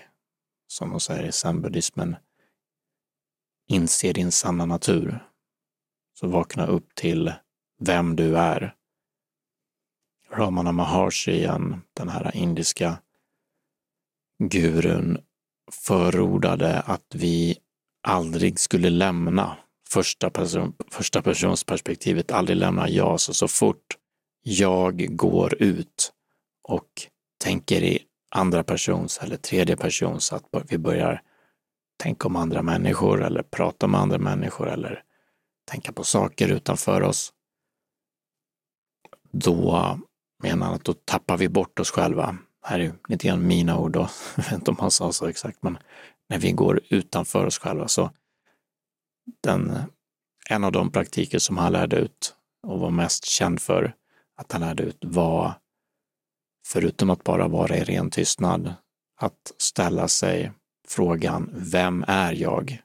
som 0.68 0.90
de 0.90 1.00
säger 1.00 1.24
i 1.24 1.32
zenbuddismen 1.32 2.16
inse 3.68 4.14
din 4.14 4.32
sanna 4.32 4.66
natur. 4.66 5.28
Så 6.14 6.28
vakna 6.28 6.66
upp 6.66 6.96
till 6.96 7.34
vem 7.80 8.16
du 8.16 8.38
är. 8.38 8.76
Ramana 10.30 10.72
Maharshi, 10.72 11.48
den 11.94 12.10
här 12.10 12.36
indiska 12.36 12.98
gurun, 14.40 15.18
förordade 15.82 16.80
att 16.80 17.16
vi 17.16 17.58
aldrig 18.08 18.60
skulle 18.60 18.90
lämna 18.90 19.58
första, 19.90 20.30
person, 20.30 20.74
första 20.92 21.22
persons 21.22 21.64
perspektivet, 21.64 22.32
aldrig 22.32 22.58
lämna 22.58 22.90
jag. 22.90 23.20
Så, 23.20 23.34
så 23.34 23.48
fort 23.48 23.98
jag 24.44 25.16
går 25.18 25.64
ut 25.64 26.14
och 26.64 26.88
tänker 27.44 27.84
i 27.84 28.00
andra 28.36 28.64
persons 28.64 29.18
eller 29.18 29.38
tredje 29.38 29.78
persons, 29.78 30.34
att 30.34 30.44
vi 30.70 30.78
börjar 30.78 31.22
tänka 32.04 32.28
om 32.28 32.36
andra 32.36 32.62
människor 32.62 33.24
eller 33.24 33.44
prata 33.44 33.88
med 33.88 34.02
andra 34.02 34.18
människor 34.18 34.70
eller 34.70 35.04
tänka 35.72 35.92
på 35.92 36.04
saker 36.04 36.48
utanför 36.48 37.02
oss, 37.02 37.34
då 39.32 40.00
menar 40.44 40.66
han 40.66 40.76
att 40.76 40.84
då 40.84 40.94
tappar 40.94 41.38
vi 41.38 41.50
bort 41.50 41.80
oss 41.80 41.92
själva 41.92 42.38
här 42.64 42.80
är 42.80 42.94
lite 43.08 43.28
grann 43.28 43.48
mina 43.48 43.78
ord 43.78 43.92
då, 43.92 44.00
jag 44.36 44.44
vet 44.44 44.54
inte 44.54 44.72
om 44.72 44.78
han 44.80 44.92
sa 44.92 45.12
så 45.12 45.28
exakt, 45.28 45.64
men 45.64 45.78
när 46.30 46.38
vi 46.38 46.52
går 46.52 46.82
utanför 46.90 47.46
oss 47.46 47.60
själva 47.60 47.88
så 47.88 48.12
den, 49.44 49.78
en 50.50 50.64
av 50.64 50.72
de 50.72 50.92
praktiker 50.92 51.40
som 51.40 51.58
han 51.58 51.72
lärde 51.72 51.96
ut 51.96 52.36
och 52.68 52.80
var 52.80 52.90
mest 52.90 53.26
känd 53.26 53.62
för 53.62 53.96
att 54.36 54.52
han 54.52 54.62
lärde 54.62 54.84
ut 54.84 54.98
var, 55.02 55.54
förutom 56.68 57.10
att 57.10 57.24
bara 57.24 57.48
vara 57.48 57.78
i 57.78 57.84
ren 57.84 58.10
tystnad, 58.10 58.74
att 59.16 59.54
ställa 59.58 60.08
sig 60.08 60.52
frågan 60.88 61.50
Vem 61.54 62.06
är 62.08 62.34
jag? 62.34 62.82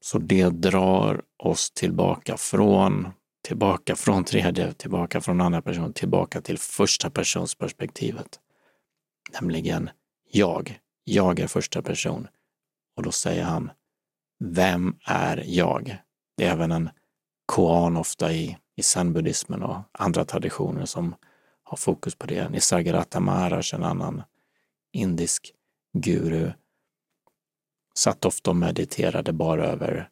Så 0.00 0.18
det 0.18 0.48
drar 0.48 1.22
oss 1.38 1.70
tillbaka 1.70 2.36
från 2.36 3.08
tillbaka 3.42 3.96
från 3.96 4.24
tredje, 4.24 4.72
tillbaka 4.72 5.20
från 5.20 5.40
andra 5.40 5.62
person, 5.62 5.92
tillbaka 5.92 6.40
till 6.40 6.58
första 6.58 7.10
persons 7.10 7.54
perspektivet. 7.54 8.40
Nämligen 9.32 9.90
jag. 10.30 10.78
Jag 11.04 11.40
är 11.40 11.46
första 11.46 11.82
person. 11.82 12.28
Och 12.96 13.02
då 13.02 13.12
säger 13.12 13.44
han, 13.44 13.70
vem 14.44 14.96
är 15.04 15.44
jag? 15.46 15.96
Det 16.36 16.44
är 16.44 16.52
även 16.52 16.72
en 16.72 16.90
koan 17.46 17.96
ofta 17.96 18.32
i, 18.32 18.58
i 18.76 18.82
zen-buddhismen 18.82 19.62
och 19.62 19.76
andra 19.92 20.24
traditioner 20.24 20.84
som 20.84 21.14
har 21.62 21.76
fokus 21.76 22.14
på 22.14 22.26
det. 22.26 22.48
Nisargadatta 22.48 23.20
Maharaj, 23.20 23.62
en 23.72 23.84
annan 23.84 24.22
indisk 24.92 25.52
guru, 25.98 26.52
satt 27.94 28.24
ofta 28.24 28.50
och 28.50 28.56
mediterade 28.56 29.32
bara 29.32 29.66
över, 29.66 30.08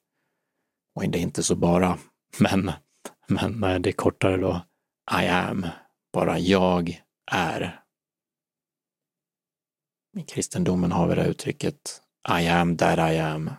och 0.95 1.09
det 1.09 1.19
är 1.19 1.23
inte 1.23 1.43
så 1.43 1.57
bara, 1.57 1.99
men 2.39 2.73
men 3.31 3.83
det 3.83 3.91
är 3.91 3.93
kortare 3.93 4.37
då. 4.37 4.67
I 5.23 5.27
am, 5.27 5.67
bara 6.13 6.39
jag 6.39 7.03
är. 7.33 7.85
I 10.17 10.23
kristendomen 10.23 10.93
har 10.93 11.09
vi 11.09 11.15
det 11.15 11.27
uttrycket 11.27 12.03
I 12.41 12.49
am 12.49 12.77
that 12.77 12.99
I 12.99 13.19
am. 13.19 13.51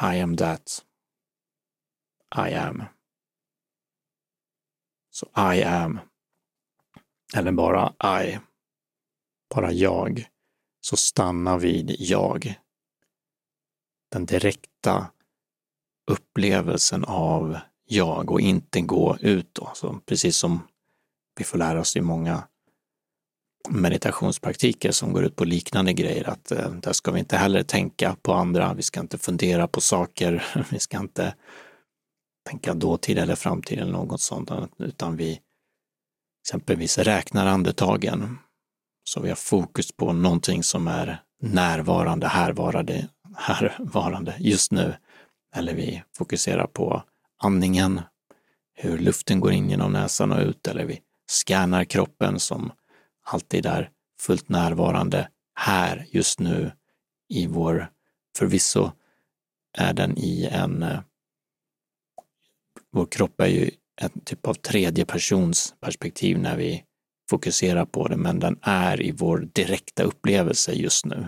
I 0.00 0.20
am 0.20 0.36
that. 0.36 0.84
I 2.36 2.54
am. 2.54 2.82
Så 5.10 5.26
I 5.54 5.62
am. 5.62 6.00
Eller 7.36 7.52
bara 7.52 7.94
I. 8.22 8.38
Bara 9.54 9.72
jag. 9.72 10.26
Så 10.80 10.96
stanna 10.96 11.58
vid 11.58 11.96
jag 11.98 12.54
den 14.14 14.26
direkta 14.26 15.06
upplevelsen 16.10 17.04
av 17.04 17.58
jag 17.86 18.30
och 18.30 18.40
inte 18.40 18.80
gå 18.80 19.16
ut 19.20 19.54
då. 19.54 19.70
Så 19.74 20.00
precis 20.06 20.36
som 20.36 20.60
vi 21.38 21.44
får 21.44 21.58
lära 21.58 21.80
oss 21.80 21.96
i 21.96 22.00
många 22.00 22.42
meditationspraktiker 23.68 24.92
som 24.92 25.12
går 25.12 25.24
ut 25.24 25.36
på 25.36 25.44
liknande 25.44 25.92
grejer, 25.92 26.28
att 26.28 26.50
eh, 26.52 26.70
där 26.70 26.92
ska 26.92 27.10
vi 27.10 27.18
inte 27.18 27.36
heller 27.36 27.62
tänka 27.62 28.16
på 28.22 28.32
andra, 28.32 28.74
vi 28.74 28.82
ska 28.82 29.00
inte 29.00 29.18
fundera 29.18 29.68
på 29.68 29.80
saker, 29.80 30.44
vi 30.70 30.78
ska 30.78 30.98
inte 30.98 31.34
tänka 32.48 32.74
dåtid 32.74 33.18
eller 33.18 33.34
framtid 33.34 33.78
eller 33.78 33.92
något 33.92 34.20
sånt, 34.20 34.50
utan 34.78 35.16
vi 35.16 35.40
exempelvis 36.46 36.98
räknar 36.98 37.46
andetagen. 37.46 38.38
Så 39.04 39.20
vi 39.20 39.28
har 39.28 39.36
fokus 39.36 39.92
på 39.92 40.12
någonting 40.12 40.62
som 40.62 40.88
är 40.88 41.22
närvarande, 41.42 42.28
härvarande, 42.28 43.08
härvarande 43.36 44.34
just 44.38 44.72
nu. 44.72 44.94
Eller 45.54 45.74
vi 45.74 46.02
fokuserar 46.16 46.66
på 46.66 47.02
andningen, 47.42 48.00
hur 48.74 48.98
luften 48.98 49.40
går 49.40 49.52
in 49.52 49.70
genom 49.70 49.92
näsan 49.92 50.32
och 50.32 50.40
ut, 50.40 50.66
eller 50.66 50.84
vi 50.84 51.00
scannar 51.26 51.84
kroppen 51.84 52.40
som 52.40 52.72
alltid 53.24 53.66
är 53.66 53.90
fullt 54.20 54.48
närvarande 54.48 55.28
här 55.54 56.06
just 56.10 56.40
nu 56.40 56.72
i 57.28 57.46
vår 57.46 57.90
förvisso 58.38 58.92
är 59.78 59.92
den 59.92 60.18
i 60.18 60.48
en... 60.52 60.82
Eh, 60.82 61.00
vår 62.90 63.06
kropp 63.06 63.40
är 63.40 63.46
ju 63.46 63.70
en 64.00 64.20
typ 64.24 64.46
av 64.46 64.54
tredje 64.54 65.04
persons 65.04 65.74
perspektiv 65.80 66.38
när 66.38 66.56
vi 66.56 66.84
fokuserar 67.30 67.84
på 67.84 68.08
det, 68.08 68.16
men 68.16 68.40
den 68.40 68.58
är 68.62 69.02
i 69.02 69.12
vår 69.12 69.38
direkta 69.38 70.02
upplevelse 70.02 70.72
just 70.72 71.06
nu. 71.06 71.26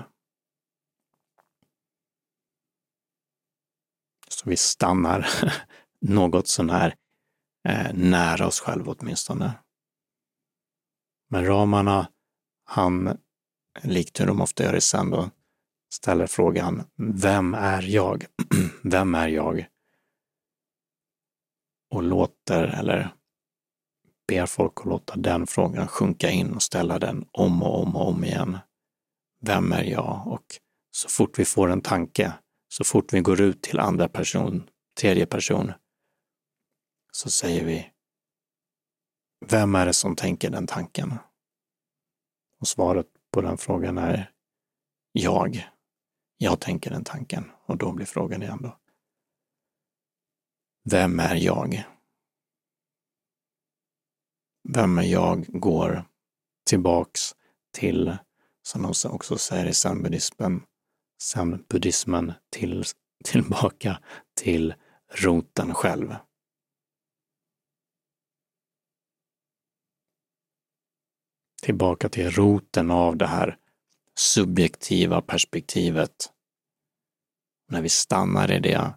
Så 4.37 4.51
vi 4.51 4.57
stannar 4.57 5.29
något 6.01 6.49
sånär 6.49 6.95
eh, 7.69 7.95
nära 7.95 8.47
oss 8.47 8.61
själva 8.61 8.95
åtminstone. 8.99 9.53
Men 11.29 11.47
ramarna, 11.47 12.09
han, 12.65 13.19
likt 13.83 14.21
hur 14.21 14.27
de 14.27 14.41
ofta 14.41 14.65
gör 14.65 14.77
i 14.77 14.81
sen 14.81 15.11
då, 15.11 15.31
ställer 15.93 16.27
frågan 16.27 16.85
Vem 16.97 17.55
är 17.55 17.83
jag? 17.83 18.27
Vem 18.83 19.15
är 19.15 19.29
jag? 19.29 19.67
Och 21.91 22.03
låter, 22.03 22.65
eller 22.65 23.15
ber 24.29 24.47
folk 24.47 24.73
att 24.77 24.87
låta 24.87 25.17
den 25.17 25.47
frågan 25.47 25.89
sjunka 25.89 26.31
in 26.31 26.55
och 26.55 26.63
ställa 26.63 26.99
den 26.99 27.29
om 27.33 27.63
och 27.63 27.83
om 27.83 27.97
och 27.97 28.09
om 28.09 28.25
igen. 28.25 28.59
Vem 29.41 29.73
är 29.73 29.85
jag? 29.85 30.23
Och 30.27 30.47
så 30.91 31.09
fort 31.09 31.39
vi 31.39 31.45
får 31.45 31.71
en 31.71 31.81
tanke, 31.81 32.33
så 32.77 32.85
fort 32.85 33.13
vi 33.13 33.21
går 33.21 33.41
ut 33.41 33.63
till 33.63 33.79
andra 33.79 34.09
person, 34.09 34.71
tredje 35.01 35.27
person, 35.27 35.73
så 37.13 37.31
säger 37.31 37.65
vi 37.65 37.93
Vem 39.47 39.75
är 39.75 39.87
det 39.87 39.93
som 39.93 40.17
tänker 40.17 40.51
den 40.51 40.67
tanken? 40.67 41.15
Och 42.61 42.69
svaret 42.69 43.07
på 43.33 43.41
den 43.41 43.59
frågan 43.59 43.99
är 43.99 44.33
Jag. 45.13 45.69
Jag 46.37 46.61
tänker 46.61 46.91
den 46.91 47.05
tanken. 47.05 47.51
Och 47.67 47.77
då 47.77 47.93
blir 47.93 48.07
frågan 48.07 48.43
igen 48.43 48.59
då. 48.63 48.79
Vem 50.91 51.21
är 51.21 51.35
jag? 51.35 51.85
Vem 54.69 54.99
är 54.99 55.03
jag 55.03 55.47
går 55.47 56.05
tillbaks 56.67 57.21
till, 57.73 58.17
som 58.63 58.83
de 58.83 59.11
också 59.11 59.39
säger 59.39 59.67
i 59.67 59.75
zen-buddhismen, 61.23 61.67
buddhismen 61.69 62.33
till, 62.51 62.85
tillbaka 63.25 63.99
till 64.35 64.75
roten 65.15 65.75
själv. 65.75 66.15
Tillbaka 71.63 72.09
till 72.09 72.31
roten 72.31 72.91
av 72.91 73.17
det 73.17 73.27
här 73.27 73.57
subjektiva 74.19 75.21
perspektivet. 75.21 76.33
När 77.69 77.83
vi 77.83 77.89
stannar 77.89 78.53
i 78.53 78.61
det, 78.61 78.95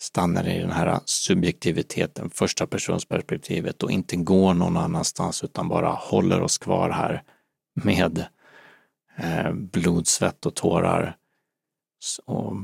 stannar 0.00 0.48
i 0.48 0.58
den 0.58 0.70
här 0.70 1.00
subjektiviteten, 1.04 2.30
första 2.30 2.66
persons 2.66 3.04
perspektivet 3.04 3.82
och 3.82 3.90
inte 3.90 4.16
går 4.16 4.54
någon 4.54 4.76
annanstans 4.76 5.44
utan 5.44 5.68
bara 5.68 5.88
håller 5.88 6.40
oss 6.40 6.58
kvar 6.58 6.90
här 6.90 7.22
med 7.74 8.26
eh, 9.16 9.52
blod, 9.52 10.06
svett 10.06 10.46
och 10.46 10.54
tårar 10.54 11.16
och 12.24 12.56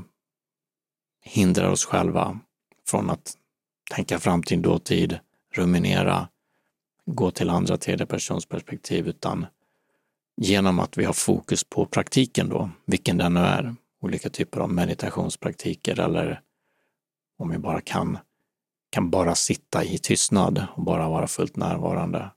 hindrar 1.22 1.70
oss 1.70 1.84
själva 1.84 2.40
från 2.86 3.10
att 3.10 3.36
tänka 3.90 4.18
framtid, 4.18 4.58
dåtid, 4.58 5.18
ruminera, 5.54 6.28
gå 7.06 7.30
till 7.30 7.50
andra 7.50 7.76
tredje 7.76 8.06
persons 8.06 8.46
perspektiv, 8.46 9.08
utan 9.08 9.46
genom 10.36 10.78
att 10.78 10.98
vi 10.98 11.04
har 11.04 11.12
fokus 11.12 11.64
på 11.64 11.86
praktiken 11.86 12.48
då, 12.48 12.70
vilken 12.84 13.16
den 13.16 13.34
nu 13.34 13.40
är, 13.40 13.74
olika 14.00 14.30
typer 14.30 14.60
av 14.60 14.72
meditationspraktiker 14.72 16.00
eller 16.00 16.42
om 17.38 17.50
vi 17.50 17.58
bara 17.58 17.80
kan, 17.80 18.18
kan 18.90 19.10
bara 19.10 19.34
sitta 19.34 19.84
i 19.84 19.98
tystnad 19.98 20.66
och 20.74 20.82
bara 20.82 21.08
vara 21.08 21.26
fullt 21.26 21.56
närvarande. 21.56 22.30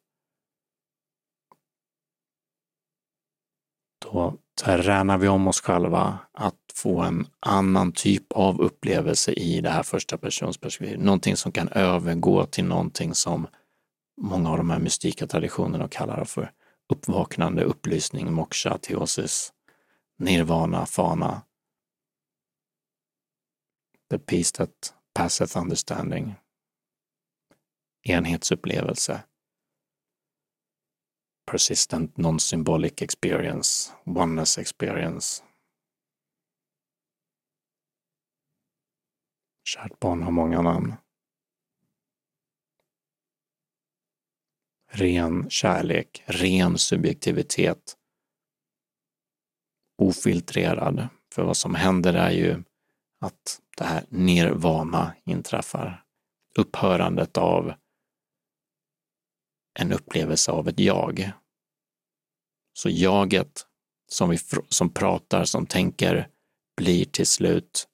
Då 3.99 4.37
tränar 4.61 5.17
vi 5.17 5.27
om 5.27 5.47
oss 5.47 5.61
själva 5.61 6.19
att 6.31 6.59
få 6.73 7.01
en 7.01 7.27
annan 7.39 7.91
typ 7.91 8.31
av 8.31 8.61
upplevelse 8.61 9.31
i 9.31 9.61
det 9.61 9.69
här 9.69 9.83
första 9.83 10.17
personsperspektivet. 10.17 11.03
Någonting 11.03 11.37
som 11.37 11.51
kan 11.51 11.67
övergå 11.67 12.45
till 12.45 12.65
någonting 12.65 13.13
som 13.13 13.47
många 14.21 14.51
av 14.51 14.57
de 14.57 14.69
här 14.69 14.79
mystika 14.79 15.27
traditionerna 15.27 15.87
kallar 15.87 16.25
för 16.25 16.51
uppvaknande, 16.93 17.63
upplysning, 17.63 18.33
moksha, 18.33 18.77
teosis, 18.77 19.53
nirvana, 20.19 20.85
fana. 20.85 21.41
The 24.09 24.19
peace 24.19 24.51
that 24.57 24.93
passeth 25.13 25.57
understanding. 25.57 26.35
Enhetsupplevelse. 28.03 29.23
Persistent 31.45 32.17
non-symbolic 32.17 33.01
experience, 33.01 33.91
oneness 34.05 34.57
experience. 34.57 35.43
Kärt 39.63 39.99
barn 39.99 40.23
har 40.23 40.31
många 40.31 40.61
namn. 40.61 40.93
ren 44.93 45.49
kärlek, 45.49 46.23
ren 46.25 46.77
subjektivitet, 46.77 47.97
ofiltrerad. 49.97 51.07
För 51.33 51.43
vad 51.43 51.57
som 51.57 51.75
händer 51.75 52.13
är 52.13 52.31
ju 52.31 52.63
att 53.19 53.61
det 53.77 53.83
här 53.83 54.05
nirvana 54.09 55.15
inträffar. 55.25 56.03
Upphörandet 56.57 57.37
av 57.37 57.73
en 59.73 59.91
upplevelse 59.91 60.51
av 60.51 60.67
ett 60.67 60.79
jag. 60.79 61.31
Så 62.73 62.89
jaget 62.89 63.65
som, 64.07 64.29
vi, 64.29 64.37
som 64.69 64.93
pratar, 64.93 65.45
som 65.45 65.65
tänker, 65.65 66.27
blir 66.77 67.05
till 67.05 67.27
slut 67.27 67.87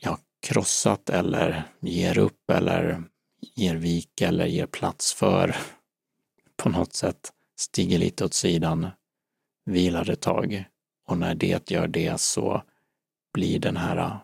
ja, 0.00 0.18
krossat 0.46 1.10
eller 1.10 1.62
ger 1.80 2.18
upp 2.18 2.50
eller 2.50 3.02
ger 3.54 3.76
vika 3.76 4.28
eller 4.28 4.46
ger 4.46 4.66
plats 4.66 5.14
för 5.14 5.56
på 6.56 6.68
något 6.68 6.94
sätt 6.94 7.32
stiger 7.58 7.98
lite 7.98 8.24
åt 8.24 8.34
sidan, 8.34 8.88
vilar 9.64 10.10
ett 10.10 10.20
tag 10.20 10.64
och 11.06 11.18
när 11.18 11.34
det 11.34 11.70
gör 11.70 11.88
det 11.88 12.20
så 12.20 12.62
blir 13.32 13.58
den 13.58 13.76
här 13.76 14.18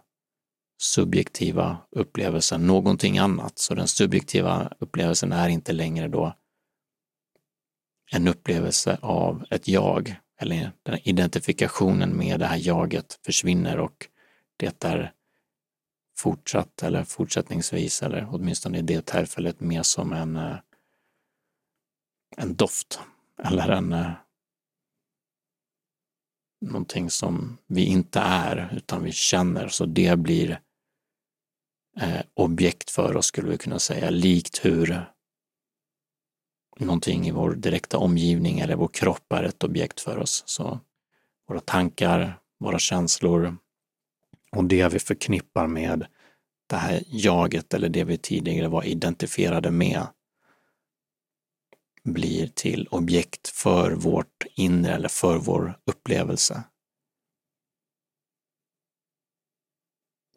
subjektiva 0.85 1.77
upplevelsen 1.91 2.67
någonting 2.67 3.19
annat. 3.19 3.59
Så 3.59 3.75
den 3.75 3.89
subjektiva 3.89 4.73
upplevelsen 4.81 5.33
är 5.33 5.49
inte 5.49 5.73
längre 5.73 6.09
då 6.09 6.35
en 8.13 8.29
upplevelse 8.29 8.99
av 9.03 9.45
ett 9.51 9.69
jag 9.69 10.17
eller 10.41 10.73
den 10.83 10.99
identifikationen 11.03 12.17
med 12.17 12.41
det 12.41 12.47
här 12.47 12.61
jaget 12.63 13.21
försvinner 13.25 13.79
och 13.79 14.07
det 14.57 14.85
är 14.85 15.13
fortsatt 16.17 16.83
eller 16.83 17.05
fortsättningsvis 17.05 18.03
eller 18.03 18.29
åtminstone 18.31 18.79
i 18.79 18.83
det 18.83 19.07
tillfället 19.07 19.61
mer 19.61 19.83
som 19.83 20.13
en, 20.13 20.37
eh, 20.37 20.57
en 22.37 22.57
doft 22.57 23.01
eller 23.45 23.69
en 23.69 23.93
eh, 23.93 24.11
någonting 26.61 27.11
som 27.11 27.59
vi 27.67 27.85
inte 27.85 28.21
är 28.21 28.73
utan 28.77 29.03
vi 29.03 29.13
känner 29.13 29.69
så 29.69 29.87
det 29.87 30.19
blir 30.19 30.61
Eh, 32.01 32.21
objekt 32.35 32.91
för 32.91 33.17
oss 33.17 33.27
skulle 33.27 33.49
vi 33.49 33.59
kunna 33.59 33.79
säga, 33.79 34.11
likt 34.11 34.65
hur 34.65 35.05
någonting 36.79 37.27
i 37.27 37.31
vår 37.31 37.55
direkta 37.55 37.99
omgivning 37.99 38.61
eller 38.61 38.77
vår 38.77 38.89
kropp 38.89 39.33
är 39.33 39.43
ett 39.43 39.65
objekt 39.65 40.01
för 40.01 40.19
oss. 40.19 40.43
Så 40.47 40.81
våra 41.49 41.61
tankar, 41.61 42.41
våra 42.59 42.79
känslor, 42.79 43.57
och 44.53 44.65
det 44.65 44.89
vi 44.89 44.99
förknippar 44.99 45.67
med 45.67 46.07
det 46.67 46.77
här 46.77 47.03
jaget 47.07 47.75
eller 47.75 47.89
det 47.89 48.05
vi 48.05 48.19
tidigare 48.19 48.69
var 48.69 48.85
identifierade 48.85 49.71
med 49.71 50.07
blir 52.05 52.47
till 52.47 52.89
objekt 52.91 53.49
för 53.49 53.93
vårt 53.93 54.45
inre 54.55 54.95
eller 54.95 55.09
för 55.09 55.39
vår 55.39 55.79
upplevelse. 55.85 56.63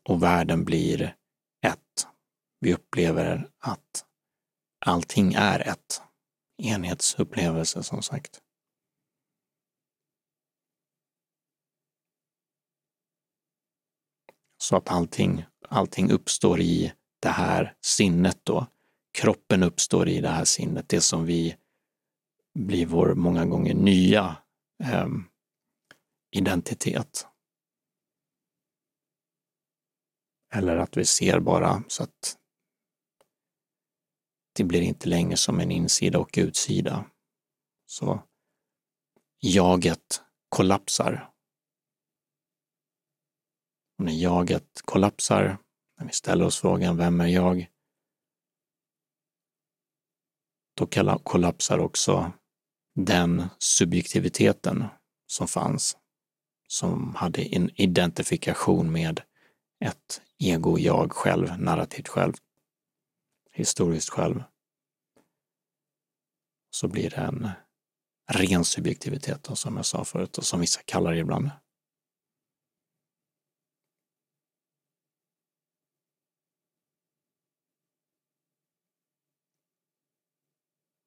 Och 0.03 0.23
världen 0.23 0.65
blir. 0.65 1.15
Vi 2.59 2.73
upplever 2.73 3.49
att 3.59 4.05
allting 4.85 5.33
är 5.33 5.59
ett. 5.59 6.01
Enhetsupplevelse 6.63 7.83
som 7.83 8.01
sagt. 8.01 8.41
Så 14.57 14.75
att 14.75 14.89
allting, 14.89 15.45
allting 15.69 16.11
uppstår 16.11 16.59
i 16.61 16.93
det 17.19 17.29
här 17.29 17.75
sinnet 17.81 18.39
då. 18.43 18.67
Kroppen 19.11 19.63
uppstår 19.63 20.09
i 20.09 20.21
det 20.21 20.29
här 20.29 20.45
sinnet, 20.45 20.89
det 20.89 21.01
som 21.01 21.25
vi 21.25 21.55
blir 22.53 22.85
vår 22.85 23.15
många 23.15 23.45
gånger 23.45 23.73
nya 23.73 24.37
eh, 24.83 25.07
identitet. 26.31 27.27
Eller 30.53 30.77
att 30.77 30.97
vi 30.97 31.05
ser 31.05 31.39
bara 31.39 31.83
så 31.87 32.03
att 32.03 32.37
det 34.57 34.63
blir 34.63 34.81
inte 34.81 35.09
längre 35.09 35.37
som 35.37 35.59
en 35.59 35.71
insida 35.71 36.19
och 36.19 36.35
utsida. 36.37 37.05
Så 37.85 38.23
jaget 39.39 40.21
kollapsar. 40.49 41.31
Och 43.97 44.05
när 44.05 44.13
jaget 44.13 44.81
kollapsar, 44.85 45.57
när 45.99 46.07
vi 46.07 46.13
ställer 46.13 46.45
oss 46.45 46.59
frågan 46.59 46.97
vem 46.97 47.21
är 47.21 47.27
jag? 47.27 47.67
Då 50.73 50.87
kollapsar 51.23 51.79
också 51.79 52.31
den 52.95 53.43
subjektiviteten 53.57 54.85
som 55.27 55.47
fanns, 55.47 55.97
som 56.67 57.15
hade 57.15 57.55
en 57.55 57.81
identifikation 57.81 58.91
med 58.91 59.21
ett 59.79 60.21
ego, 60.37 60.77
jag 60.77 61.11
själv, 61.11 61.59
narrativt 61.59 62.07
själv, 62.07 62.33
historiskt 63.57 64.09
själv. 64.09 64.43
Så 66.69 66.87
blir 66.87 67.09
det 67.09 67.15
en 67.15 67.49
ren 68.31 68.65
subjektivitet 68.65 69.43
då, 69.43 69.55
som 69.55 69.75
jag 69.75 69.85
sa 69.85 70.05
förut 70.05 70.37
och 70.37 70.45
som 70.45 70.59
vissa 70.59 70.81
kallar 70.85 71.13
det 71.13 71.19
ibland. 71.19 71.49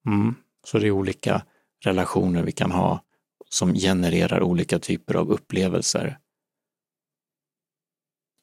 Mm. 0.07 0.35
Så 0.67 0.79
det 0.79 0.87
är 0.87 0.91
olika 0.91 1.47
relationer 1.85 2.43
vi 2.43 2.53
kan 2.53 2.71
ha 2.71 3.05
som 3.49 3.75
genererar 3.75 4.43
olika 4.43 4.79
typer 4.79 5.15
av 5.15 5.31
upplevelser. 5.31 6.19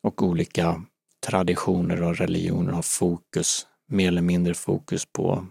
Och 0.03 0.23
olika 0.23 0.85
traditioner 1.19 2.03
och 2.03 2.15
religioner 2.15 2.73
har 2.73 2.81
fokus, 2.81 3.67
mer 3.87 4.07
eller 4.07 4.21
mindre 4.21 4.53
fokus 4.53 5.05
på, 5.05 5.47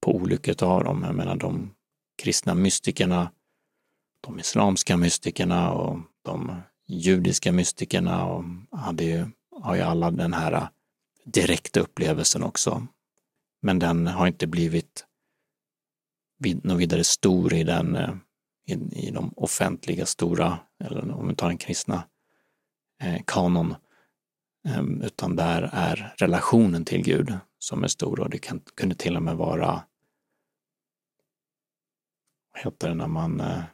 på 0.00 0.14
olika 0.16 0.66
av 0.66 0.84
dem. 0.84 1.02
Jag 1.06 1.14
menar 1.14 1.36
de 1.36 1.74
kristna 2.22 2.54
mystikerna, 2.54 3.30
de 4.20 4.38
islamska 4.38 4.96
mystikerna 4.96 5.72
och 5.72 5.98
de 6.22 6.62
judiska 6.86 7.52
mystikerna 7.52 8.26
och 8.26 8.44
hade 8.78 9.04
ju, 9.04 9.26
har 9.60 9.74
ju 9.74 9.80
alla 9.80 10.10
den 10.10 10.32
här 10.32 10.68
direkta 11.24 11.80
upplevelsen 11.80 12.42
också. 12.42 12.86
Men 13.62 13.78
den 13.78 14.06
har 14.06 14.26
inte 14.26 14.46
blivit 14.46 15.06
något 16.62 16.78
vidare 16.78 17.04
stor 17.04 17.54
i 17.54 17.64
den 17.64 17.96
eh, 17.96 18.14
i, 18.66 18.72
i 19.06 19.10
de 19.10 19.32
offentliga 19.36 20.06
stora, 20.06 20.58
eller 20.84 21.12
om 21.12 21.28
vi 21.28 21.34
tar 21.34 21.48
den 21.48 21.58
kristna 21.58 22.04
eh, 23.02 23.22
kanon, 23.26 23.70
eh, 23.70 23.76
Ehm, 24.64 25.02
utan 25.02 25.36
där 25.36 25.70
är 25.72 26.14
relationen 26.18 26.84
till 26.84 27.02
Gud 27.02 27.38
som 27.58 27.84
är 27.84 27.88
stor 27.88 28.20
och 28.20 28.30
det 28.30 28.38
kan, 28.38 28.60
kunde 28.60 28.94
till 28.94 29.16
och 29.16 29.22
med 29.22 29.36
vara, 29.36 29.84
vad 32.52 32.64
heter 32.64 32.88
det 32.88 32.94
när 32.94 33.06
man 33.06 33.40
eh, 33.40 33.64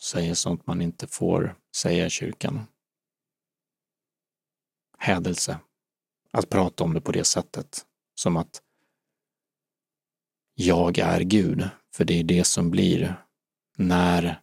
säger 0.00 0.34
sånt 0.34 0.66
man 0.66 0.82
inte 0.82 1.06
får 1.06 1.56
säga 1.76 2.06
i 2.06 2.10
kyrkan? 2.10 2.66
Hädelse. 4.98 5.58
Att 6.30 6.48
prata 6.48 6.84
om 6.84 6.94
det 6.94 7.00
på 7.00 7.12
det 7.12 7.24
sättet, 7.24 7.86
som 8.14 8.36
att 8.36 8.62
jag 10.54 10.98
är 10.98 11.20
Gud, 11.20 11.68
för 11.94 12.04
det 12.04 12.20
är 12.20 12.24
det 12.24 12.44
som 12.44 12.70
blir 12.70 13.24
när 13.76 14.40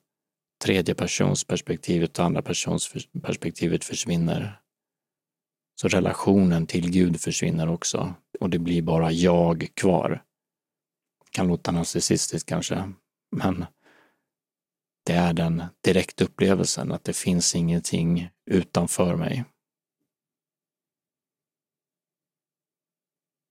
tredje 0.64 0.96
persons 0.96 1.44
perspektivet 1.44 2.20
och 2.20 2.26
andra 2.26 2.42
persons 2.42 2.94
perspektivet 3.22 3.84
försvinner. 3.84 4.62
Så 5.76 5.88
relationen 5.88 6.68
till 6.68 6.92
Gud 6.92 7.22
försvinner 7.22 7.70
också 7.70 8.14
och 8.40 8.50
det 8.50 8.60
blir 8.60 8.82
bara 8.82 9.12
jag 9.12 9.68
kvar. 9.74 10.24
Kan 11.32 11.48
låta 11.48 11.72
narcissistiskt 11.72 12.50
kanske, 12.50 12.92
men 13.32 13.66
det 15.06 15.14
är 15.14 15.34
den 15.34 15.64
direkta 15.82 16.24
upplevelsen 16.24 16.92
att 16.92 17.04
det 17.04 17.14
finns 17.14 17.56
ingenting 17.56 18.30
utanför 18.46 19.16
mig. 19.16 19.46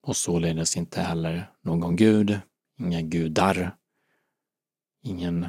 Och 0.03 0.17
således 0.17 0.77
inte 0.77 1.01
heller 1.01 1.53
någon 1.61 1.97
gud, 1.97 2.41
inga 2.79 3.03
gudar, 3.03 3.77
ingen 5.03 5.47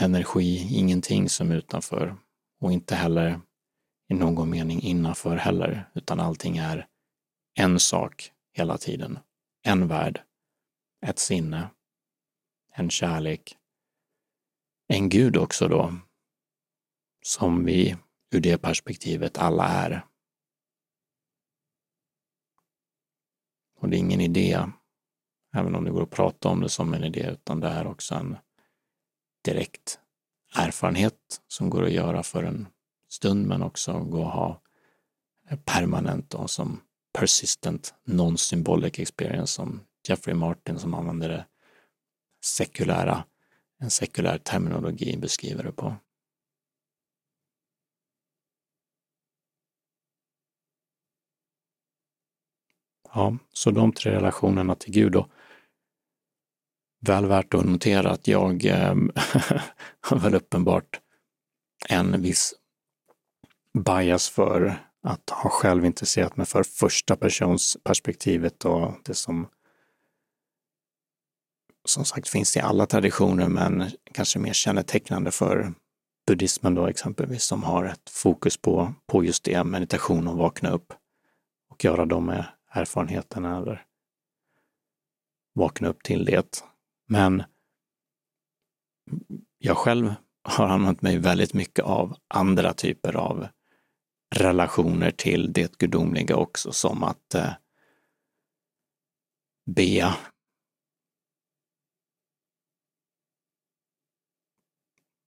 energi, 0.00 0.76
ingenting 0.78 1.28
som 1.28 1.50
är 1.50 1.56
utanför 1.56 2.16
och 2.60 2.72
inte 2.72 2.94
heller 2.94 3.40
i 4.08 4.14
någon 4.14 4.50
mening 4.50 4.80
innanför 4.82 5.36
heller, 5.36 5.90
utan 5.94 6.20
allting 6.20 6.56
är 6.56 6.86
en 7.54 7.80
sak 7.80 8.32
hela 8.52 8.78
tiden. 8.78 9.18
En 9.62 9.88
värld, 9.88 10.22
ett 11.06 11.18
sinne, 11.18 11.70
en 12.72 12.90
kärlek, 12.90 13.56
en 14.88 15.08
gud 15.08 15.36
också 15.36 15.68
då, 15.68 15.94
som 17.22 17.64
vi 17.64 17.96
ur 18.30 18.40
det 18.40 18.58
perspektivet 18.58 19.38
alla 19.38 19.68
är. 19.68 20.06
Och 23.78 23.88
det 23.88 23.96
är 23.96 23.98
ingen 23.98 24.20
idé, 24.20 24.66
även 25.54 25.74
om 25.74 25.84
det 25.84 25.90
går 25.90 26.02
att 26.02 26.10
prata 26.10 26.48
om 26.48 26.60
det 26.60 26.68
som 26.68 26.94
en 26.94 27.04
idé, 27.04 27.30
utan 27.30 27.60
det 27.60 27.68
är 27.68 27.86
också 27.86 28.14
en 28.14 28.36
direkt 29.46 29.98
erfarenhet 30.56 31.42
som 31.48 31.70
går 31.70 31.84
att 31.84 31.92
göra 31.92 32.22
för 32.22 32.42
en 32.42 32.68
stund 33.08 33.46
men 33.46 33.62
också 33.62 33.98
gå 33.98 34.26
att 34.26 34.34
ha 34.34 34.62
permanent 35.64 36.34
och 36.34 36.50
som 36.50 36.80
persistent 37.12 37.94
non-symbolic 38.04 38.98
experience 39.00 39.52
som 39.52 39.80
Jeffrey 40.08 40.34
Martin 40.34 40.78
som 40.78 40.94
använder 40.94 41.28
det 41.28 41.46
sekulära, 42.44 43.24
en 43.78 43.90
sekulär 43.90 44.38
terminologi 44.38 45.16
beskriver 45.16 45.64
det 45.64 45.72
på. 45.72 45.94
Ja, 53.14 53.36
så 53.52 53.70
de 53.70 53.92
tre 53.92 54.12
relationerna 54.12 54.74
till 54.74 54.92
Gud 54.92 55.12
då 55.12 55.28
väl 57.00 57.26
värt 57.26 57.54
att 57.54 57.64
notera 57.64 58.10
att 58.10 58.28
jag 58.28 58.64
ehm, 58.64 59.12
har 60.00 60.18
väl 60.18 60.34
uppenbart 60.34 61.00
en 61.88 62.22
viss 62.22 62.54
bias 63.84 64.28
för 64.28 64.78
att 65.02 65.30
ha 65.30 65.50
själv 65.50 65.84
intresserat 65.84 66.36
mig 66.36 66.46
för 66.46 66.62
första 66.62 67.16
persons 67.16 67.76
perspektivet 67.84 68.64
och 68.64 68.92
det 69.04 69.14
som 69.14 69.48
som 71.84 72.04
sagt 72.04 72.28
finns 72.28 72.56
i 72.56 72.60
alla 72.60 72.86
traditioner 72.86 73.48
men 73.48 73.90
kanske 74.12 74.38
mer 74.38 74.52
kännetecknande 74.52 75.30
för 75.30 75.74
buddhismen 76.26 76.74
då 76.74 76.86
exempelvis 76.86 77.44
som 77.44 77.62
har 77.62 77.84
ett 77.84 78.10
fokus 78.10 78.56
på, 78.56 78.94
på 79.06 79.24
just 79.24 79.44
det, 79.44 79.64
meditation 79.64 80.28
och 80.28 80.36
vakna 80.36 80.70
upp 80.70 80.92
och 81.70 81.84
göra 81.84 82.04
de 82.04 82.42
erfarenheterna 82.70 83.56
eller 83.56 83.84
vakna 85.54 85.88
upp 85.88 86.02
till 86.02 86.24
det. 86.24 86.62
Men 87.06 87.42
jag 89.58 89.76
själv 89.76 90.14
har 90.42 90.68
använt 90.68 91.02
mig 91.02 91.18
väldigt 91.18 91.54
mycket 91.54 91.84
av 91.84 92.16
andra 92.28 92.72
typer 92.72 93.16
av 93.16 93.48
relationer 94.34 95.10
till 95.10 95.52
det 95.52 95.78
gudomliga 95.78 96.36
också, 96.36 96.72
som 96.72 97.02
att 97.02 97.34
eh, 97.34 97.52
be 99.66 100.14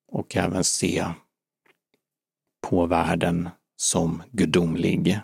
och 0.07 0.35
även 0.35 0.63
se 0.63 1.05
på 2.67 2.85
världen 2.85 3.49
som 3.75 4.23
gudomlig. 4.31 5.19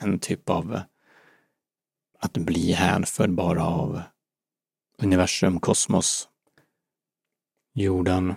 En 0.00 0.18
typ 0.18 0.50
av 0.50 0.80
att 2.18 2.32
bli 2.32 2.72
hänförd 2.72 3.30
bara 3.30 3.64
av 3.64 4.02
universum, 5.02 5.60
kosmos, 5.60 6.28
jorden, 7.74 8.34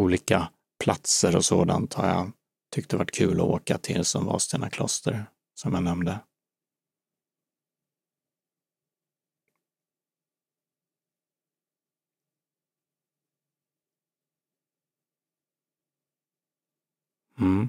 olika 0.00 0.48
platser 0.84 1.36
och 1.36 1.44
sådant 1.44 1.94
har 1.94 2.08
jag 2.08 2.32
tyckt 2.74 2.90
det 2.90 2.96
varit 2.96 3.10
kul 3.10 3.40
att 3.40 3.46
åka 3.46 3.78
till 3.78 4.04
som 4.04 4.26
Vadstena 4.26 4.70
kloster, 4.70 5.26
som 5.54 5.74
jag 5.74 5.82
nämnde. 5.82 6.20
Mm. 17.40 17.68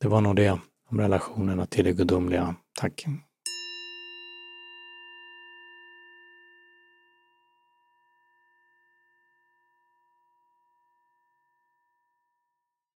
Det 0.00 0.08
var 0.08 0.20
nog 0.20 0.36
det 0.36 0.60
om 0.90 1.00
relationerna 1.00 1.66
till 1.66 1.84
det 1.84 1.92
gudomliga. 1.92 2.56
Tack. 2.78 3.06